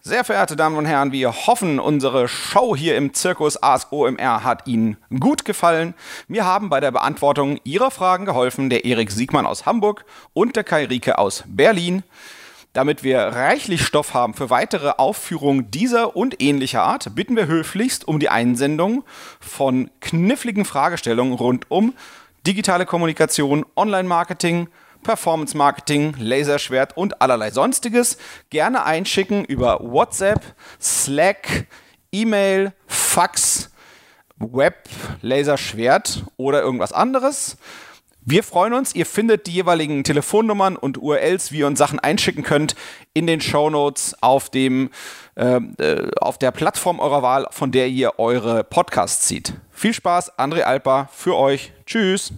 Sehr 0.02 0.24
verehrte 0.24 0.56
Damen 0.56 0.76
und 0.76 0.86
Herren, 0.86 1.12
wir 1.12 1.46
hoffen, 1.46 1.78
unsere 1.78 2.26
Show 2.26 2.74
hier 2.74 2.96
im 2.96 3.12
Zirkus 3.12 3.62
Ask 3.62 3.92
OMR 3.92 4.44
hat 4.44 4.66
Ihnen 4.66 4.96
gut 5.20 5.44
gefallen. 5.44 5.92
Mir 6.26 6.46
haben 6.46 6.70
bei 6.70 6.80
der 6.80 6.90
Beantwortung 6.90 7.60
Ihrer 7.64 7.90
Fragen 7.90 8.24
geholfen 8.24 8.70
der 8.70 8.86
Erik 8.86 9.10
Siegmann 9.10 9.44
aus 9.44 9.66
Hamburg 9.66 10.06
und 10.32 10.56
der 10.56 10.64
Kai 10.64 10.86
Rieke 10.86 11.18
aus 11.18 11.44
Berlin. 11.46 12.02
Damit 12.72 13.02
wir 13.02 13.18
reichlich 13.18 13.84
Stoff 13.84 14.14
haben 14.14 14.32
für 14.32 14.48
weitere 14.48 14.90
Aufführungen 14.96 15.72
dieser 15.72 16.14
und 16.14 16.40
ähnlicher 16.40 16.84
Art, 16.84 17.16
bitten 17.16 17.34
wir 17.34 17.48
höflichst 17.48 18.06
um 18.06 18.20
die 18.20 18.28
Einsendung 18.28 19.02
von 19.40 19.90
kniffligen 20.00 20.64
Fragestellungen 20.64 21.34
rund 21.34 21.68
um 21.68 21.94
digitale 22.46 22.86
Kommunikation, 22.86 23.66
Online-Marketing, 23.74 24.68
Performance 25.02 25.56
Marketing, 25.56 26.14
Laserschwert 26.16 26.96
und 26.96 27.20
allerlei 27.20 27.50
sonstiges. 27.50 28.18
Gerne 28.50 28.84
einschicken 28.84 29.44
über 29.44 29.80
WhatsApp, 29.80 30.40
Slack, 30.80 31.66
E-Mail, 32.12 32.72
Fax, 32.86 33.70
Web, 34.38 34.88
Laserschwert 35.22 36.24
oder 36.36 36.62
irgendwas 36.62 36.92
anderes. 36.92 37.56
Wir 38.22 38.42
freuen 38.42 38.74
uns. 38.74 38.94
Ihr 38.94 39.06
findet 39.06 39.46
die 39.46 39.52
jeweiligen 39.52 40.04
Telefonnummern 40.04 40.76
und 40.76 40.98
URLs, 40.98 41.52
wie 41.52 41.58
ihr 41.58 41.66
uns 41.66 41.78
Sachen 41.78 41.98
einschicken 41.98 42.42
könnt, 42.42 42.74
in 43.14 43.26
den 43.26 43.40
Show 43.40 43.70
Notes 43.70 44.14
auf, 44.20 44.50
dem, 44.50 44.90
ähm, 45.36 45.74
äh, 45.78 46.08
auf 46.20 46.38
der 46.38 46.50
Plattform 46.50 47.00
eurer 47.00 47.22
Wahl, 47.22 47.46
von 47.50 47.72
der 47.72 47.88
ihr 47.88 48.18
eure 48.18 48.62
Podcasts 48.62 49.26
zieht. 49.26 49.54
Viel 49.70 49.94
Spaß, 49.94 50.38
André 50.38 50.62
Alper, 50.62 51.08
für 51.12 51.36
euch. 51.36 51.72
Tschüss. 51.86 52.32